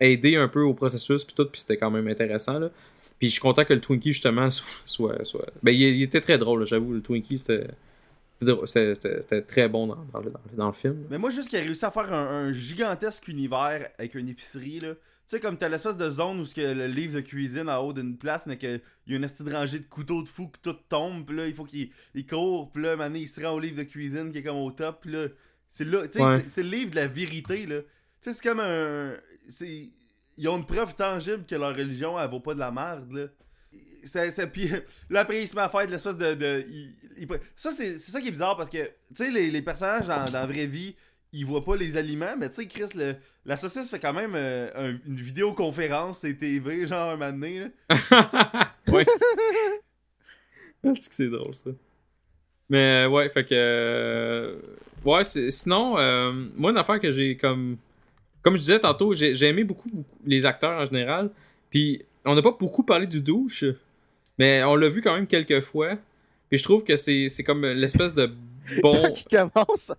[0.00, 2.70] aidé un peu au processus, puis tout, puis c'était quand même intéressant, là.
[3.18, 4.48] Puis je suis content que le Twinkie, justement,
[4.86, 5.24] soit.
[5.24, 7.68] soit, Ben, il, il était très drôle, j'avoue, le Twinkie, c'était.
[8.38, 11.06] c'était très bon dans, dans le, dans film.
[11.10, 14.80] Mais moi, juste qu'il a réussi à faire un, un gigantesque univers avec une épicerie,
[14.80, 14.94] là.
[14.94, 17.92] Tu sais, comme t'as l'espèce de zone où que le livre de cuisine en haut
[17.92, 20.76] d'une place, mais qu'il y a une de rangée de couteaux de fou que tout
[20.88, 23.60] tombe, pis là, il faut qu'il il court, pis là, maintenant, il se rend au
[23.60, 25.26] livre de cuisine qui est comme au top, pis là,
[25.68, 26.44] c'est là, Ouais.
[26.46, 27.80] c'est le livre de la vérité, là.
[27.82, 27.86] Tu
[28.22, 29.12] sais, c'est comme un.
[29.48, 29.88] C'est
[30.36, 33.26] Ils ont une preuve tangible que leur religion, elle vaut pas de la merde, là.
[34.04, 34.70] C'est, c'est, puis
[35.10, 36.34] là, après, il se met à faire de l'espèce de.
[36.34, 36.66] de
[37.56, 40.24] ça, c'est, c'est ça qui est bizarre parce que, tu sais, les, les personnages dans,
[40.24, 40.94] dans la vraie vie,
[41.32, 44.32] ils voient pas les aliments, mais tu sais, Chris, le, la saucisse fait quand même
[44.36, 47.58] euh, un- une vidéoconférence CTV, genre un moment donné,
[47.90, 48.70] là.
[48.92, 49.04] ouais.
[50.84, 51.70] C'est que c'est drôle ça?
[52.70, 53.48] Mais euh, ouais, fait que.
[53.54, 54.60] euh,
[55.04, 57.76] Ouais, c'est- sinon, euh, moi, une affaire que j'ai comme.
[58.42, 61.30] Comme je disais tantôt, j'ai aimé beaucoup, beaucoup les acteurs en général.
[61.70, 63.64] Puis, on n'a pas beaucoup parlé du douche,
[64.38, 65.96] mais on l'a vu quand même quelques fois.
[66.48, 68.30] Puis, je trouve que c'est comme l'espèce de
[68.82, 69.12] bon.
[69.14, 69.92] Il commence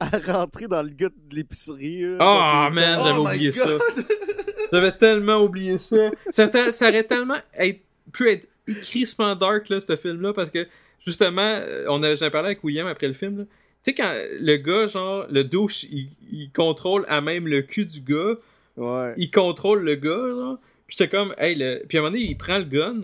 [0.00, 2.00] à rentrer dans le gars de l'épicerie.
[2.00, 3.68] c'est- man, Oh j'avais my oublié ça.
[4.72, 6.10] J'avais tellement oublié ça.
[6.30, 6.48] Ça,
[6.88, 7.82] aurait tellement être-
[8.12, 8.48] pu être
[8.80, 10.66] crissement dark, là, ce film-là, parce que,
[11.04, 13.44] justement, euh, on a, j'en ai parlé avec William après le film, là.
[13.84, 17.84] Tu sais, quand le gars, genre, le douche, il, il contrôle à même le cul
[17.86, 18.34] du gars,
[18.76, 19.12] Ouais.
[19.18, 20.58] il contrôle le gars, genre.
[20.86, 21.82] Puis j'étais comme, hey, le...
[21.88, 23.00] puis à un moment donné, il prend le gun,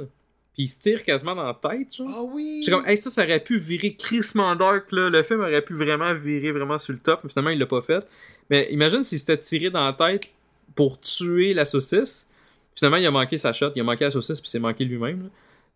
[0.54, 2.08] puis il se tire quasiment dans la tête, genre.
[2.14, 2.60] Ah oui!
[2.64, 5.10] J'étais comme, hey, ça, ça aurait pu virer crissement dark, là.
[5.10, 7.82] Le film aurait pu vraiment virer vraiment sur le top, mais finalement, il l'a pas
[7.82, 8.06] fait.
[8.50, 10.28] Mais imagine s'il s'était tiré dans la tête
[10.74, 12.28] pour tuer la saucisse.
[12.76, 15.24] Finalement, il a manqué sa shot, il a manqué la saucisse, puis c'est manqué lui-même.
[15.24, 15.28] là.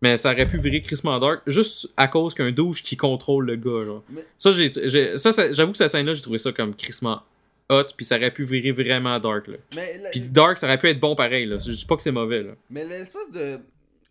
[0.03, 3.55] Mais ça aurait pu virer crissement dark juste à cause qu'un douche qui contrôle le
[3.55, 4.03] gars, genre.
[4.09, 7.21] Mais- Ça, j'ai, j'ai- ça, ça- j'avoue que cette scène-là, j'ai trouvé ça comme crissement
[7.69, 9.55] hot, puis ça aurait pu virer vraiment dark, là.
[9.75, 11.57] Mais, la- Puis dark, ça aurait pu être bon pareil, là.
[11.65, 12.51] Je dis pas que c'est mauvais, là.
[12.69, 13.59] mais l'espèce de.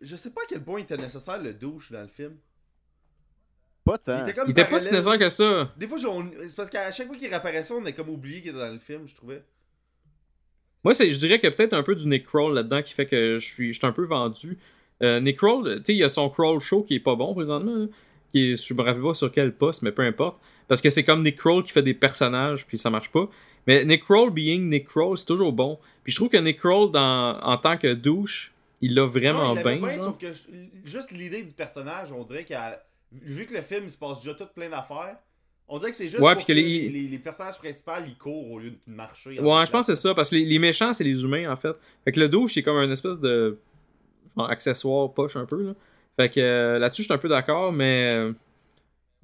[0.01, 2.33] Je sais pas à quel point il était nécessaire le douche dans le film.
[3.85, 4.23] Pas tant.
[4.27, 5.73] était comme Il était pas si nécessaire que ça.
[5.77, 8.41] Des fois, j'ai- on- c'est parce qu'à chaque fois qu'il réapparaissait, on est comme oublié
[8.41, 9.43] qu'il était dans le film, je trouvais.
[10.85, 12.93] Moi, c'est, je dirais qu'il y a peut-être un peu du Nick Kroll là-dedans qui
[12.95, 14.59] fait que je suis, je suis un peu vendu.
[15.03, 17.35] Euh, Nick Kroll, tu sais, il y a son Kroll Show qui est pas bon
[17.35, 17.75] présentement.
[17.75, 17.87] là,
[18.33, 20.39] Qui est, je me rappelle pas sur quel poste, mais peu importe.
[20.69, 23.29] Parce que c'est comme Nick Kroll qui fait des personnages, puis ça marche pas.
[23.67, 25.79] Mais Nick Kroll being Nick Kroll, c'est toujours bon.
[26.05, 29.53] Puis je trouve que Nick Kroll, dans, en tant que douche, il l'a vraiment Non,
[29.55, 29.97] il l'avait bien.
[29.99, 30.05] là.
[30.05, 32.83] sauf que je- juste l'idée du personnage, on dirait a-
[33.13, 35.17] vu que le film il se passe déjà tout plein d'affaires,
[35.69, 38.17] on dirait que c'est juste Ouais, pour que que les- les, les personnages principaux ils
[38.17, 39.39] courent au lieu de marcher.
[39.41, 41.57] Ouais, je pense que c'est ça, parce que les, les méchants, c'est les humains, en
[41.57, 41.75] fait.
[42.05, 43.59] Fait que le douche, c'est comme un espèce de
[44.37, 45.75] genre, accessoire poche un peu, là.
[46.17, 48.11] Fait que euh, là-dessus, je suis un peu d'accord, mais...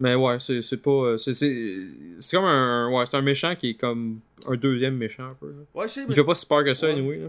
[0.00, 0.90] Mais ouais, c'est c'est pas...
[0.90, 1.88] euh, C'est c'est-
[2.20, 2.88] c'est comme un...
[2.92, 5.48] Ouais, c'est un méchant qui est comme un deuxième méchant, un peu.
[5.48, 5.56] là.
[5.74, 6.14] Ouais, je sais, Il mais...
[6.14, 6.92] fait pas si peur que ça, Ouais.
[6.92, 7.28] anyway, là.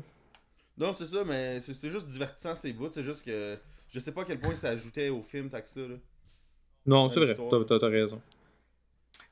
[0.77, 3.57] Non, c'est ça, mais c'est c'est juste divertissant ces bouts, c'est juste que
[3.91, 5.95] je sais pas à quel point ça ajoutait au film tant que ça, là.
[6.85, 8.21] Non, c'est vrai, t'as- t'as t'as raison.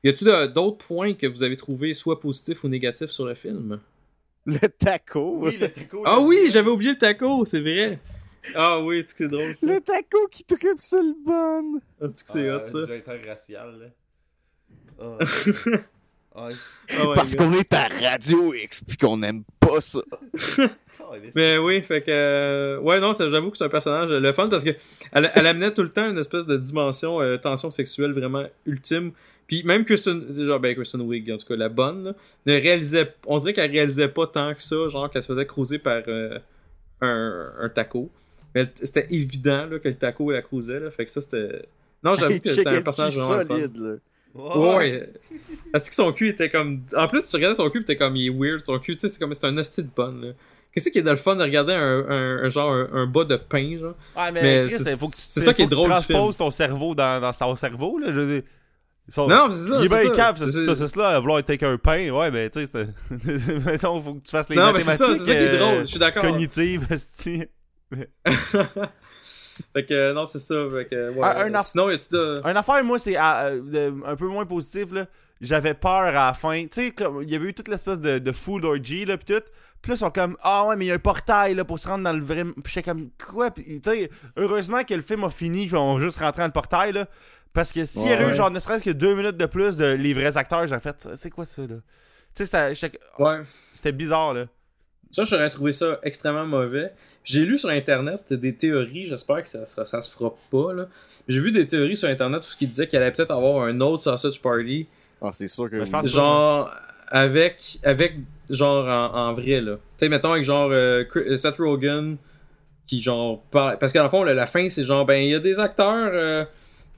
[0.04, 3.34] Y a-tu de- d'autres points que vous avez trouvés soit positifs ou négatifs sur le
[3.34, 3.80] film?
[4.46, 5.38] Le taco.
[5.42, 6.02] Oui, le taco.
[6.04, 7.98] Ah oui, j'avais oublié le taco, c'est vrai!
[8.54, 9.66] Ah oui, c'est que c'est drôle, ça.
[9.66, 11.78] Le taco qui tripe sur le bun.
[12.00, 12.86] Ah, c'est que c'est Ah, hot, ça.
[12.86, 13.86] Du interracial, là.
[15.00, 15.18] Ah.
[16.40, 16.48] Ah,
[17.16, 19.98] Parce qu'on est à Radio X pis qu'on aime pas ça.
[21.34, 22.10] Mais oui, fait que.
[22.10, 24.70] euh, ouais, non, j'avoue que c'est un personnage euh, le fun parce que
[25.12, 29.12] elle, elle amenait tout le temps une espèce de dimension euh, tension sexuelle vraiment ultime.
[29.48, 30.22] Puis même Kristen.
[30.36, 32.12] Genre, ben, Kristen Wiig, en tout cas, la bonne, là,
[32.46, 33.14] ne réalisait.
[33.26, 36.38] On dirait qu'elle réalisait pas tant que ça, genre qu'elle se faisait cruiser par euh,
[37.00, 38.10] un, un taco.
[38.54, 40.90] Mais c'était évident là, que le taco la cruisait, là.
[40.90, 41.66] Fait que ça, c'était.
[42.02, 43.46] Non, j'avoue que c'était un personnage vraiment fun.
[43.56, 43.94] solide, là.
[44.34, 45.12] Ouais, ouais.
[45.72, 46.82] Parce que son cul était comme.
[46.96, 48.64] En plus, tu regardais son cul, pis t'es comme, il est weird.
[48.64, 49.34] Son cul, tu sais, c'est comme.
[49.34, 50.32] C'est un hostie de bonne, là.
[50.72, 53.24] Qu'est-ce qui est de le fun de regarder un, un, un genre, un, un bas
[53.24, 53.94] de pain, genre?
[54.16, 55.90] Ouais, mais, Mais Chris, c'est- il faut que tu, c'est ça qui est drôle Tu
[55.92, 58.08] transposes ton cerveau dans, dans son cerveau, là.
[58.12, 58.42] Je veux dire.
[59.08, 59.78] Son- Non, c'est ça.
[59.80, 60.16] il est c'est bien ça.
[60.16, 62.10] cave, ce C'est- ce- cela, à vouloir être un pain.
[62.10, 62.66] Ouais, mais tu sais,
[63.10, 63.64] c'est.
[63.66, 65.18] Mettons, faut que tu fasses les Non, mais c'est mathématiques.
[65.18, 65.80] ça, c'est ça qui est euh, drôle.
[65.80, 66.22] Je suis d'accord.
[66.22, 67.44] Cognitives, esti.
[69.72, 70.54] fait que, non, c'est ça.
[70.70, 71.22] Fait que, ouais.
[71.24, 72.40] Un- un aff- Sinon, y a-tu de.
[72.44, 75.06] Un affaire, moi, c'est ah, euh, un peu moins positif, là.
[75.40, 76.64] J'avais peur à la fin.
[76.66, 79.40] Tu sais, il y avait eu toute l'espèce de, de food orgy, là, pis tout.
[79.80, 81.78] Puis là, ils sont comme, ah ouais, mais il y a un portail, là, pour
[81.78, 82.44] se rendre dans le vrai.
[82.44, 83.50] Pis j'étais comme, quoi?
[83.52, 86.52] Pis, tu sais, heureusement que le film a fini, ils ont juste rentré dans le
[86.52, 87.06] portail, là.
[87.52, 88.32] Parce que s'il y avait Ouais.
[88.32, 91.08] eu, genre, ne serait-ce que deux minutes de plus de les vrais acteurs, j'aurais fait,
[91.14, 91.76] c'est quoi ça, là?
[92.34, 92.74] Tu sais,
[93.18, 93.40] Ouais.
[93.72, 94.46] c'était bizarre, là.
[95.10, 96.92] Ça, j'aurais trouvé ça extrêmement mauvais.
[97.24, 100.86] J'ai lu sur Internet des théories, j'espère que ça, ça, ça se fera pas, là.
[101.28, 103.80] J'ai vu des théories sur Internet où ce qui disait qu'il allait peut-être avoir un
[103.80, 104.86] autre Sausage Party
[105.20, 105.76] Ah, c'est sûr que.
[105.90, 106.70] Pense- genre
[107.10, 108.14] avec avec
[108.50, 112.16] genre en, en vrai là tu sais mettons avec genre euh, Chris- Seth Rogen
[112.86, 115.34] qui genre parle parce qu'à la fond la, la fin c'est genre ben il y
[115.34, 116.44] a des acteurs euh,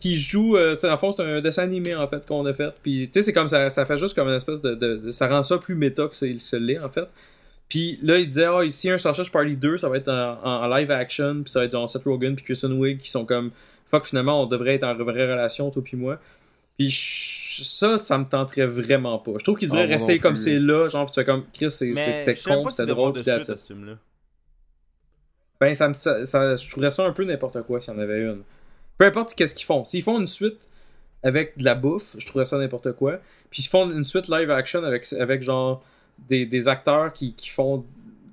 [0.00, 2.52] qui jouent euh, c'est dans le fond c'est un dessin animé en fait qu'on a
[2.52, 4.96] fait puis tu sais c'est comme ça ça fait juste comme une espèce de, de-
[4.96, 7.06] de- ça rend ça plus méta que c'est ce l'est en fait
[7.70, 10.64] puis là il disait oh ici un Sausage Party 2 ça va être en, en-
[10.64, 13.24] en live action puis ça va être genre Seth Rogen puis Kristen Wiig qui sont
[13.24, 13.50] comme
[13.86, 16.20] fuck finalement on devrait être en vraie relation toi puis moi
[16.76, 16.90] puis
[17.62, 19.32] ça, ça me tenterait vraiment pas.
[19.38, 21.70] Je trouve qu'il devrait Ah, rester comme c'est là, genre, pis tu fais comme, Chris,
[21.70, 23.74] c'était con, c'était drôle, de suite ce.
[25.60, 28.00] Ben, ça, me- ça, ça- je trouverais ça un peu n'importe quoi s'il y en
[28.00, 28.42] avait une.
[28.96, 29.84] Peu importe qu'est-ce qu'ils font.
[29.84, 30.68] S'ils font une suite
[31.22, 33.20] avec de la bouffe, je trouverais ça n'importe quoi.
[33.50, 35.84] Puis s'ils font une suite live action avec, avec genre
[36.28, 37.84] des, des acteurs qui, qui font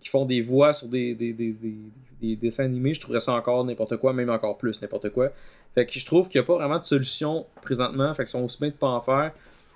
[0.01, 1.75] qui font des voix sur des, des, des, des,
[2.21, 5.29] des dessins animés, je trouverais ça encore n'importe quoi, même encore plus n'importe quoi.
[5.75, 8.13] Fait que je trouve qu'il n'y a pas vraiment de solution présentement.
[8.13, 9.31] Fait qu'ils sont aussi bien de pas en faire.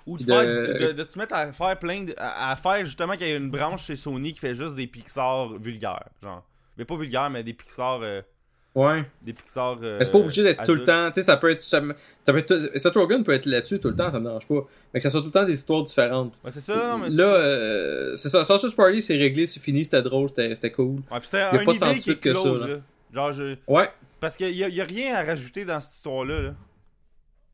[0.06, 2.14] Ou de, faire- de, de- de te mettre à faire plein de.
[2.16, 4.86] à, à faire justement qu'il y a une branche chez Sony qui fait juste des
[4.88, 6.08] Pixar vulgaires.
[6.22, 6.42] Genre.
[6.76, 8.00] Mais pas vulgaires, mais des Pixar.
[8.02, 8.20] euh,
[8.74, 9.04] Ouais.
[9.20, 9.76] des Pixar.
[9.82, 11.08] euh, Mais c'est pas obligé d'être tout le temps.
[11.10, 11.60] Tu sais, ça peut être.
[11.60, 11.82] Ça,
[12.24, 14.66] ça peut être Seth Rogen peut être là-dessus tout le temps, ça me dérange pas.
[14.94, 16.32] Mais que ça soit tout le temps des histoires différentes.
[16.42, 17.10] Ouais, c'est ça, non, mais.
[17.10, 18.44] Là, euh, c'est ça.
[18.44, 20.96] Sausage Party, c'est réglé, c'est fini, c'était drôle, c'était c'était cool.
[21.10, 22.66] Ouais, puis c'était y a une pas tant de suite que ça, close, là.
[22.68, 22.76] là.
[23.12, 23.56] Genre, je.
[23.66, 23.90] Ouais.
[24.20, 26.40] Parce qu'il y a, y a rien à rajouter dans cette histoire-là.
[26.40, 26.54] Là.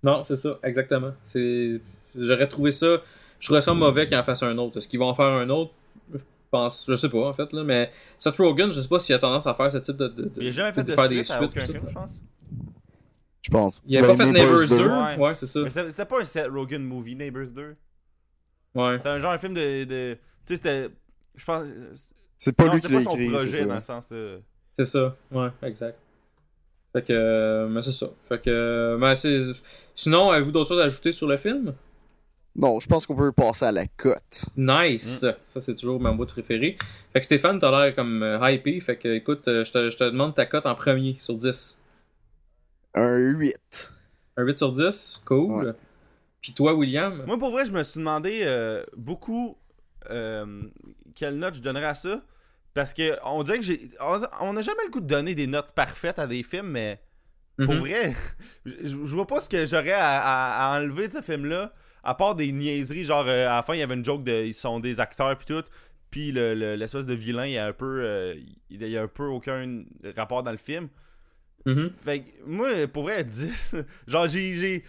[0.05, 1.13] Non, c'est ça, exactement.
[1.25, 1.81] C'est.
[2.17, 3.03] J'aurais trouvé ça.
[3.41, 4.79] Je trouverais ça mauvais qu'ils en fassent un autre.
[4.79, 5.73] Est-ce qu'ils vont en faire un autre?
[6.13, 6.19] Je
[6.51, 6.85] pense.
[6.89, 7.65] Je sais pas, en fait, là.
[7.65, 10.09] Mais Seth Rogen, je sais pas s'il a tendance à faire ce type de.
[10.09, 11.73] de, de- Il a jamais fait de, faire suite à aucun pis tout.
[11.73, 12.21] film, je pense.
[13.43, 13.83] Je pense.
[13.87, 14.89] Il a Ben, pas fait Neighbors 2.
[14.89, 15.17] Ouais.
[15.17, 15.61] Ouais, c'est ça.
[15.61, 17.77] Mais c'était pas un Seth Rogen movie, Neighbors 2.
[18.75, 18.97] Ouais.
[18.99, 19.85] C'était un genre un film de.
[19.85, 20.15] de
[20.47, 20.89] tu sais, c'était.
[21.35, 21.65] Je pense.
[22.37, 23.27] C'est pas non, lui qui l'a pas son écrit.
[23.27, 23.75] c'est projet dans ça.
[23.97, 24.09] le sens.
[24.11, 24.41] de-
[24.75, 25.99] C'est ça, ouais, exact.
[26.93, 28.07] Fait que, euh, mais c'est ça.
[28.29, 29.43] Fait que, euh, c'est...
[29.95, 31.75] Sinon, avez-vous d'autres choses à ajouter sur le film?
[32.61, 34.47] Non, je pense qu'on peut passer à la cote.
[34.57, 35.25] Nice!
[35.47, 36.77] Ça, c'est toujours ma bout préférée.
[37.13, 38.81] Fait que Stéphane, t'as l'air comme euh, hypé.
[38.81, 41.81] Fait que, écoute, euh, je te, je te demande ta cote en premier sur 10.
[42.95, 43.93] Un 8.
[44.37, 45.23] Un 8 sur 10?
[45.25, 45.67] Cool.
[45.67, 45.73] Ouais.
[46.41, 47.23] Puis toi, William?
[47.27, 49.57] Moi, pour vrai, je me suis demandé euh, beaucoup
[50.11, 50.63] euh,
[51.15, 52.23] quelle note je donnerais à ça.
[52.75, 53.89] Parce que on dirait que j'ai.
[54.01, 57.01] On on a jamais le goût de donner des notes parfaites à des films, mais
[57.57, 57.81] pour Mhm.
[57.81, 58.15] vrai,
[58.67, 61.73] je, je vois pas ce que j'aurais à, à- à enlever de ce film-là.
[62.09, 64.45] À part des niaiseries, genre euh, à la fin, il y avait une joke de.
[64.45, 65.65] Ils sont des acteurs puis tout.
[66.11, 68.01] Puis le- le- l'espèce de vilain, il y a un peu.
[68.03, 68.35] euh,
[68.71, 69.85] il y a un peu aucun
[70.17, 70.89] rapport dans le film.
[71.67, 71.93] Mhm.
[71.97, 73.77] Fait que, moi, pour vrai, 10.
[74.07, 74.83] Genre, j'ai,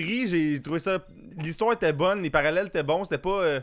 [0.00, 1.04] ri, j'ai trouvé ça.
[1.42, 3.42] L'histoire était bonne, les parallèles étaient bons, c'était pas.
[3.42, 3.60] euh,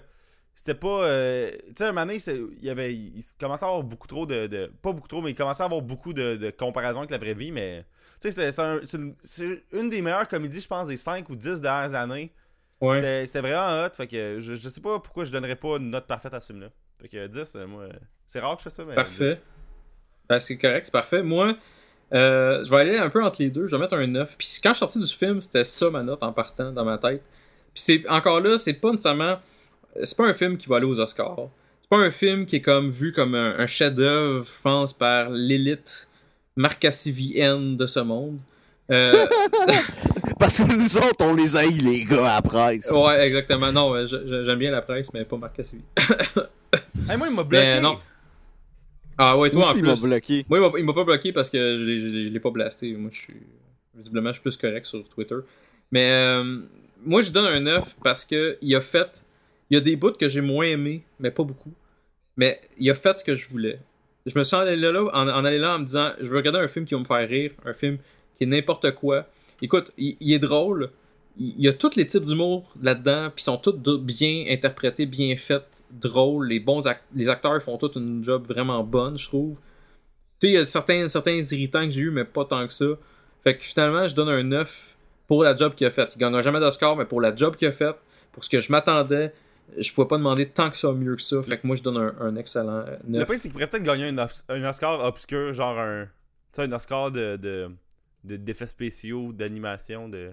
[0.53, 1.03] c'était pas.
[1.05, 2.19] euh, Tu sais, un moment donné,
[2.59, 2.93] il y avait.
[2.93, 4.47] Il commençait à avoir beaucoup trop de.
[4.47, 7.19] de- pas beaucoup trop, mais il commençait à avoir beaucoup de, de comparaisons avec la
[7.19, 7.85] vraie vie, mais.
[8.19, 10.97] Tu sais, c'est, c'est, un- c'est une, c'est une des meilleures comédies, je pense, des
[10.97, 12.33] 5 ou 10 dernières années.
[12.80, 13.25] Ouais.
[13.25, 16.05] C'était, vraiment hot, fait que je, je sais pas pourquoi je donnerais pas une note
[16.05, 16.69] parfaite à ce film-là.
[17.01, 17.86] Fait que 10, euh, moi.
[18.25, 18.95] C'est rare que je fais ça, mais.
[18.95, 19.39] Parfait.
[20.30, 21.23] Ben, c'est correct, c'est parfait.
[21.23, 21.55] Moi,
[22.13, 23.67] euh, je vais aller un peu entre les deux.
[23.67, 24.36] Je vais mettre un 9.
[24.38, 26.97] Puis quand je suis sorti du film, c'était ça ma note en partant dans ma
[26.97, 27.23] tête.
[27.73, 29.39] Puis c'est encore là, c'est pas nécessairement.
[30.03, 31.49] C'est pas un film qui va aller aux Oscars.
[31.82, 35.30] C'est pas un film qui est comme vu comme un, un chef-d'œuvre, je pense, par
[35.30, 36.07] l'élite
[36.55, 38.39] marcassivienne de ce monde.
[38.91, 39.25] Euh,
[40.39, 42.91] Parce que nous autres, on les haït, les gars, à la presse.
[42.91, 43.71] ouais, exactement.
[43.71, 45.38] Non, j'aime bien la presse, mais pas.
[47.09, 47.65] Hey, moi, il m'a bloqué.
[47.65, 47.97] Mais non.
[49.17, 49.89] Ah ouais, toi en aussi, il plus.
[50.01, 50.45] m'a bloqué.
[50.49, 52.91] Moi, il m'a- pas bloqué parce que je l'ai- pas blasté.
[52.93, 53.33] Moi, je suis.
[53.95, 55.35] Visiblement, je suis plus correct sur Twitter.
[55.91, 56.59] Mais euh,
[57.05, 59.23] moi, je donne un 9 parce que il a fait.
[59.69, 61.71] Il y a des bouts que j'ai moins aimés, mais pas beaucoup.
[62.35, 63.79] Mais il a fait ce que je voulais.
[64.25, 66.59] Je me suis allé là, en, en allant là en me disant je veux regarder
[66.59, 67.97] un film qui va me faire rire, un film
[68.38, 69.25] qui est n'importe quoi.
[69.61, 70.91] Écoute, il, il est drôle.
[71.39, 75.05] Il, il y a tous les types d'humour là-dedans, puis ils sont tous bien interprétés,
[75.05, 76.47] bien faits, drôles.
[76.47, 79.57] Les bons act- les acteurs font tous une job vraiment bonne, je trouve.
[80.39, 82.73] Tu sais, il y a certains, certains irritants que j'ai eu, mais pas tant que
[82.73, 82.85] ça.
[83.43, 84.95] Fait que finalement, je donne un 9
[85.27, 86.13] pour la job qu'il a faite.
[86.15, 87.95] Il gagnera jamais d'Oscar, mais pour la job qu'il a faite,
[88.31, 89.33] pour ce que je m'attendais,
[89.77, 91.41] je pouvais pas demander tant que ça mieux que ça.
[91.43, 93.27] Fait que moi, je donne un, un excellent euh, Le 9.
[93.27, 94.17] pire, c'est qu'il pourrait peut-être gagner un,
[94.49, 96.05] un Oscar obscur, genre un.
[96.05, 96.09] Tu
[96.51, 97.35] sais, un Oscar de.
[97.38, 97.69] de
[98.28, 100.32] de- d'effets spéciaux, d'animation, de.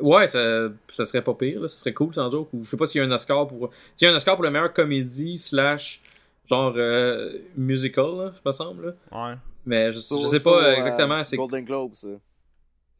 [0.00, 1.68] Ouais, ça, ça serait pas pire, là.
[1.68, 2.32] ça serait cool sans.
[2.34, 3.70] Ou je sais pas s'il y a un Oscar pour.
[3.94, 6.00] S'il y a un Oscar pour la meilleure comédie slash
[6.48, 8.96] genre euh, musical, là, me semble.
[9.12, 9.28] là.
[9.30, 9.36] Ouais.
[9.64, 11.22] Mais je, je sais pas euh, exactement.
[11.22, 12.08] c'est Golden Globe, ça.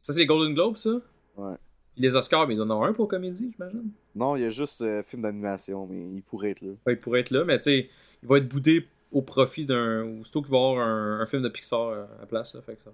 [0.00, 0.90] Ça, c'est les Golden Globes, ça?
[1.36, 1.54] Ouais.
[1.96, 3.90] Les Oscars, mais il y en a un pour comédie, j'imagine.
[4.14, 6.72] Non, il y a juste euh, film d'animation, mais il pourrait être là.
[6.86, 7.90] Ouais, il pourrait être là, mais tu sais,
[8.22, 10.04] il va être boudé au profit d'un.
[10.04, 12.54] Ou surtout qu'il va y avoir un, un film de Pixar euh, à la place,
[12.54, 12.62] là.
[12.62, 12.90] Fait que ça.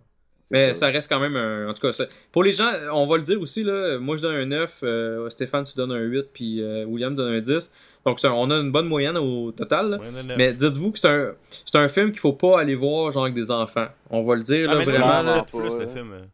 [0.51, 0.75] Mais ça.
[0.75, 1.69] ça reste quand même un.
[1.69, 3.99] En tout cas, ça- pour les gens, on va le dire aussi, là.
[3.99, 7.33] Moi, je donne un 9, euh, Stéphane, tu donnes un 8, puis euh, William donne
[7.35, 7.71] un 10.
[8.07, 9.99] Donc, un- on a une bonne moyenne au total, là.
[10.39, 11.33] Mais dites-vous que c'est un,
[11.67, 13.89] c'est un film qu'il faut pas aller voir, genre, avec des enfants.
[14.11, 15.07] On va le dire, Ah, là, vraiment.
[15.37, 15.45] là.
[15.51, 16.13] plus le film.
[16.13, 16.25] euh.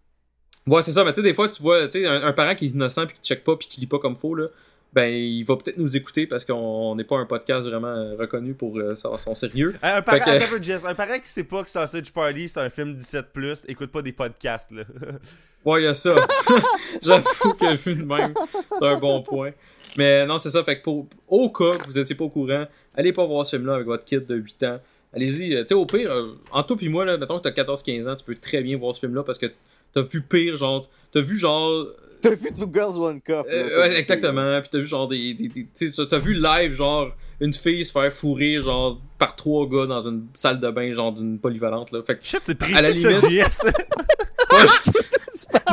[0.72, 2.54] Ouais, c'est ça, mais tu sais, des fois, tu vois, tu sais, un, un parent
[2.54, 4.46] qui est innocent puis qui check pas puis qui lit pas comme faut, là,
[4.94, 8.54] ben, il va peut-être nous écouter parce qu'on n'est pas un podcast vraiment euh, reconnu
[8.54, 9.74] pour euh, son, son sérieux.
[9.82, 10.84] Un, parent, Fait que- attends un peu, Jess.
[10.84, 14.12] un parent qui sait pas que Sausage Party c'est un film 17+, écoute pas des
[14.12, 14.84] podcasts, là.
[15.64, 16.14] Ouais, il y a ça.
[17.02, 18.34] J'avoue que vu de même,
[18.78, 19.52] c'est un bon point.
[19.96, 22.66] Mais non, c'est ça, fait que pour, au cas que vous étiez pas au courant,
[22.94, 24.78] allez pas voir ce film-là avec votre kid de 8 ans.
[25.14, 27.62] Allez-y, euh, tu sais, au pire, euh, en toi puis moi, là, mettons que t'as
[27.62, 29.46] 14-15 ans, tu peux très bien voir ce film-là parce que
[29.94, 31.86] t'as vu pire, genre, t'as vu genre
[32.24, 33.46] T'as vu du Girls One Cup?
[33.48, 34.60] Euh, ouais, exactement.
[34.60, 35.34] Puis t'as vu genre des.
[35.34, 37.10] des, des- t'as vu live genre
[37.40, 41.12] une fille se faire fourrer genre par trois gars dans une salle de bain genre
[41.12, 42.00] d'une polyvalente là.
[42.06, 43.64] Fait que Shit, c'est À la précis, limite- JS.
[44.52, 44.66] ouais,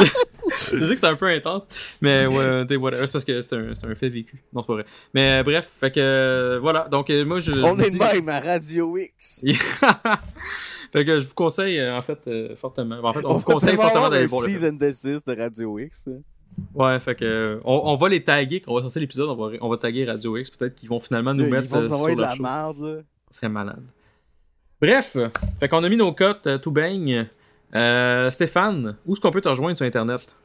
[0.01, 0.77] je...
[0.77, 3.55] je sais que c'est un peu intense, mais ouais, t'sais, voilà, c'est parce que c'est
[3.55, 4.43] un, c'est un fait vécu.
[4.53, 4.85] Non, c'est pas vrai.
[5.13, 6.87] Mais euh, bref, fait que euh, voilà.
[6.89, 7.51] Donc euh, moi je.
[7.51, 9.45] On je est dis- de même à Radio X.
[10.91, 12.99] fait que je vous conseille euh, en fait euh, fortement.
[13.03, 16.09] En fait, on, On vous conseille fortement d'aller voir le season desist de Radio X.
[16.73, 19.35] Ouais, fait que euh, on, on va les taguer quand on va sortir l'épisode, on
[19.35, 21.77] va, on va taguer Radio X, peut-être qu'ils vont finalement nous Là, mettre Ils vont
[21.77, 22.43] euh, nous sur envoyer de la show.
[22.43, 23.05] merde.
[23.29, 23.83] Ce serait malade.
[24.81, 25.15] Bref,
[25.59, 27.27] fait qu'on a mis nos cotes, euh, tout baigne.
[27.75, 30.37] Euh, Stéphane, où est-ce qu'on peut te rejoindre sur Internet?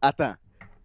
[0.00, 0.34] Attends.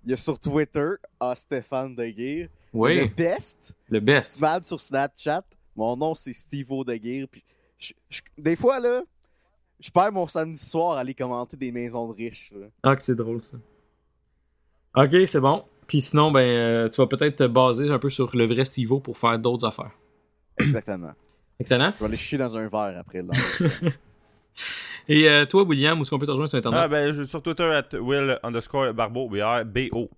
[0.04, 2.50] Il y a sur Twitter, à Stéphane Deguire.
[2.74, 3.76] Le Oui, best.
[3.90, 4.40] le best.
[4.42, 5.44] Mad sur Snapchat.
[5.76, 7.28] Mon nom, c'est Steve Deguire.
[7.32, 7.44] Puis
[7.78, 9.02] je- je- des fois, là,
[9.80, 12.52] je perds mon samedi soir à aller commenter des maisons de riches.
[12.54, 12.68] là.
[12.84, 13.58] Ah, que c'est drôle ça.
[14.96, 15.64] Ok, c'est bon.
[15.88, 19.00] Puis sinon, ben, euh, tu vas peut-être te baser un peu sur le vrai Stivo
[19.00, 19.92] pour faire d'autres affaires.
[20.60, 21.12] Exactement.
[21.60, 21.92] Excellent.
[21.96, 23.22] Je vais aller chier dans un verre après.
[23.22, 23.30] Là.
[25.08, 26.80] Et euh, toi, William, où est-ce qu'on peut te rejoindre sur Internet?
[26.84, 30.10] Ah, ben, je suis sur Twitter, at Will underscore Barbeau, B-R-B-O.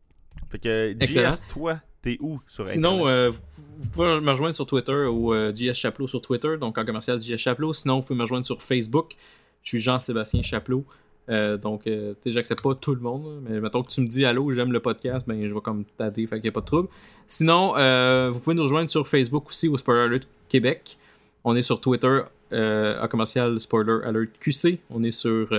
[0.50, 1.32] Fait que, Excellent.
[1.32, 3.08] JS, toi, t'es où sur Sinon, Internet?
[3.08, 6.78] euh, vous, vous pouvez me rejoindre sur Twitter ou euh, JS Chaplot sur Twitter, donc
[6.78, 7.74] en commercial JS Chaplot.
[7.74, 9.16] Sinon, vous pouvez me rejoindre sur Facebook.
[9.64, 10.86] Je suis Jean-Sébastien Chaplot.
[11.30, 14.54] Euh, donc, euh, j'accepte pas tout le monde, mais mettons que tu me dis allô,
[14.54, 16.88] j'aime le podcast, ben je vais comme t'aider, fait qu'il n'y a pas de trouble.
[17.28, 20.98] Sinon, euh, vous pouvez nous rejoindre sur Facebook aussi au Spoiler Alert Québec.
[21.44, 22.22] On est sur Twitter
[22.52, 24.80] à commercial Spoiler Alert QC.
[24.90, 25.50] On est sur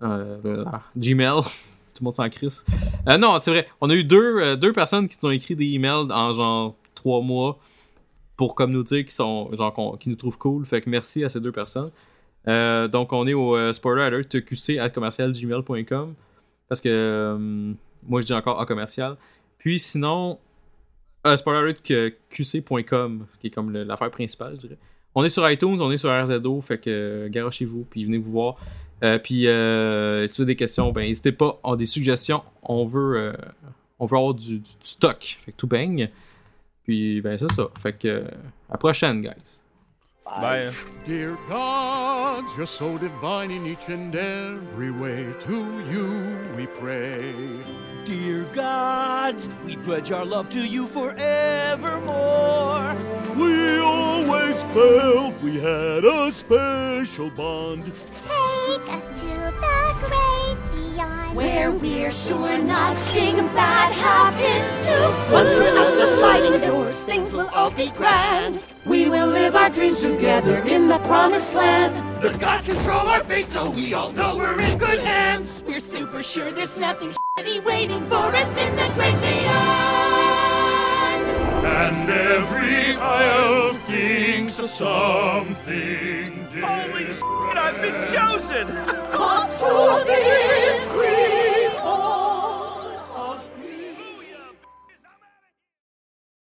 [0.00, 1.40] ah, Gmail.
[1.94, 2.64] Tout le monde s'en crisse.
[3.06, 3.68] Non, c'est vrai.
[3.82, 7.20] On a eu deux, deux personnes qui nous ont écrit des emails en genre trois
[7.20, 7.58] mois
[8.36, 10.64] pour comme nous dire qu'ils sont genre nous trouvent cool.
[10.64, 11.90] Fait que merci à ces deux personnes.
[12.48, 14.88] Euh, donc on est au euh, spoiler alert qc à
[16.68, 17.72] parce que euh,
[18.06, 19.16] moi je dis encore à commercial.
[19.58, 20.38] Puis sinon
[21.26, 21.82] euh, spoiler alert
[22.30, 24.78] qc.com qui est comme l'affaire principale je dirais.
[25.14, 28.56] On est sur iTunes, on est sur RZO, fait que garochez-vous puis venez vous voir.
[29.24, 33.32] Puis si vous avez des questions, ben n'hésitez pas, on a des suggestions, on veut
[33.98, 36.08] on veut avoir du, stock, fait que tout baigne.
[36.84, 38.24] Puis ben c'est ça, fait que
[38.68, 39.59] à la prochaine guys.
[40.24, 40.72] Bye.
[41.04, 45.32] Dear gods, you're so divine in each and every way.
[45.40, 47.34] To you we pray.
[48.04, 52.96] Dear gods, we pledge our love to you forevermore.
[53.36, 57.84] We always felt we had a special bond.
[57.84, 60.49] Take us to the great beyond.
[61.34, 67.48] Where we're sure nothing bad happens to Once we're out the sliding doors, things will
[67.50, 68.58] all be grand.
[68.84, 71.94] We will live our dreams together in the promised land.
[72.20, 75.62] The gods control our fate, so we all know we're in good hands.
[75.64, 79.60] We're super sure there's nothing shitty waiting for us in the great beyond.
[81.64, 86.64] And every isle thinks of something different.
[86.64, 89.00] Holy shit, I've been chosen!